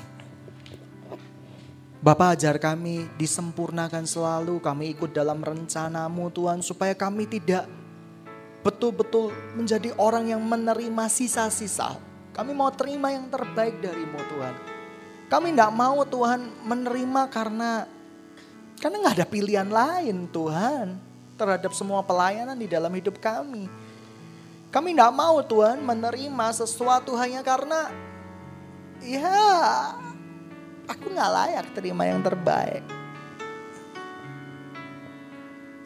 Bapak 2.06 2.38
ajar 2.38 2.60
kami 2.60 3.08
disempurnakan 3.18 4.06
selalu, 4.06 4.62
kami 4.62 4.94
ikut 4.94 5.10
dalam 5.10 5.42
rencanamu 5.42 6.30
Tuhan 6.30 6.62
supaya 6.62 6.94
kami 6.94 7.26
tidak 7.26 7.66
betul-betul 8.62 9.34
menjadi 9.58 9.90
orang 9.98 10.30
yang 10.30 10.42
menerima 10.44 11.04
sisa-sisa. 11.10 11.98
Kami 12.36 12.52
mau 12.52 12.68
terima 12.70 13.10
yang 13.10 13.26
terbaik 13.32 13.80
darimu 13.80 14.20
Tuhan. 14.28 14.54
Kami 15.26 15.56
tidak 15.56 15.72
mau 15.74 16.04
Tuhan 16.06 16.46
menerima 16.62 17.22
karena 17.32 17.88
karena 18.76 18.96
nggak 19.02 19.16
ada 19.18 19.26
pilihan 19.26 19.66
lain 19.72 20.28
Tuhan 20.30 21.00
terhadap 21.34 21.72
semua 21.72 22.04
pelayanan 22.04 22.54
di 22.54 22.68
dalam 22.68 22.92
hidup 22.92 23.18
kami. 23.18 23.66
Kami 24.70 24.92
tidak 24.92 25.12
mau 25.14 25.40
Tuhan 25.40 25.80
menerima 25.80 26.46
sesuatu 26.52 27.14
hanya 27.16 27.40
karena 27.40 27.88
ya 29.00 29.94
aku 30.84 31.06
nggak 31.10 31.32
layak 31.32 31.66
terima 31.72 32.04
yang 32.04 32.20
terbaik. 32.20 32.84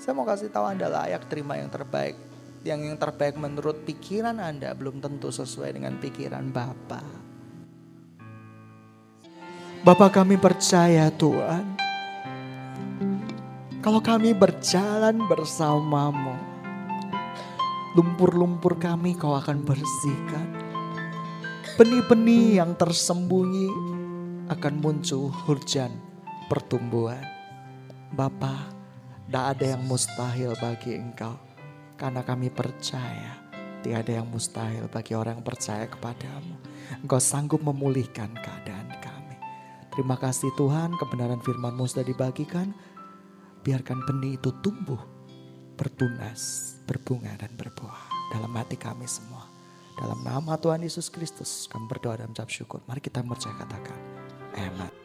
Saya 0.00 0.16
mau 0.16 0.24
kasih 0.24 0.48
tahu 0.48 0.64
Anda 0.64 0.88
layak 0.88 1.28
terima 1.28 1.60
yang 1.60 1.68
terbaik. 1.68 2.16
Yang 2.60 2.80
yang 2.92 2.98
terbaik 3.00 3.36
menurut 3.40 3.84
pikiran 3.84 4.36
Anda 4.36 4.72
belum 4.76 5.00
tentu 5.00 5.28
sesuai 5.28 5.76
dengan 5.76 5.96
pikiran 6.00 6.48
Bapak. 6.52 7.04
Bapak 9.80 10.10
kami 10.12 10.36
percaya 10.36 11.08
Tuhan. 11.08 11.76
Kalau 13.80 14.00
kami 14.04 14.36
berjalan 14.36 15.24
bersamamu, 15.24 16.36
lumpur-lumpur 17.99 18.78
kami 18.78 19.18
kau 19.18 19.34
akan 19.34 19.66
bersihkan. 19.66 20.47
Benih-benih 21.74 22.62
yang 22.62 22.78
tersembunyi 22.78 23.72
akan 24.53 24.74
muncul 24.78 25.32
hujan 25.47 25.91
pertumbuhan. 26.47 27.22
Bapa, 28.14 28.70
tidak 29.26 29.45
ada 29.57 29.64
yang 29.74 29.82
mustahil 29.86 30.55
bagi 30.59 30.99
engkau. 30.99 31.34
Karena 31.95 32.22
kami 32.26 32.51
percaya 32.51 33.38
tiada 33.80 34.12
yang 34.12 34.28
mustahil 34.28 34.86
bagi 34.91 35.14
orang 35.14 35.41
yang 35.41 35.47
percaya 35.47 35.86
kepadamu. 35.86 36.59
Engkau 37.01 37.22
sanggup 37.22 37.62
memulihkan 37.62 38.34
keadaan 38.34 38.91
kami. 38.99 39.36
Terima 39.95 40.18
kasih 40.18 40.51
Tuhan 40.55 40.95
kebenaran 40.99 41.43
firman-Mu 41.43 41.86
sudah 41.86 42.07
dibagikan. 42.07 42.70
Biarkan 43.61 44.01
benih 44.09 44.41
itu 44.41 44.51
tumbuh, 44.64 44.99
bertunas, 45.80 46.76
berbunga 46.84 47.32
dan 47.40 47.48
berbuah 47.56 48.28
dalam 48.36 48.52
hati 48.52 48.76
kami 48.76 49.08
semua. 49.08 49.48
Dalam 49.96 50.20
nama 50.20 50.60
Tuhan 50.60 50.84
Yesus 50.84 51.08
Kristus 51.08 51.64
kami 51.72 51.88
berdoa 51.88 52.20
dan 52.20 52.28
mengucap 52.28 52.52
syukur. 52.52 52.84
Mari 52.84 53.00
kita 53.00 53.24
percaya 53.24 53.56
katakan. 53.56 53.96
Amen. 54.60 54.99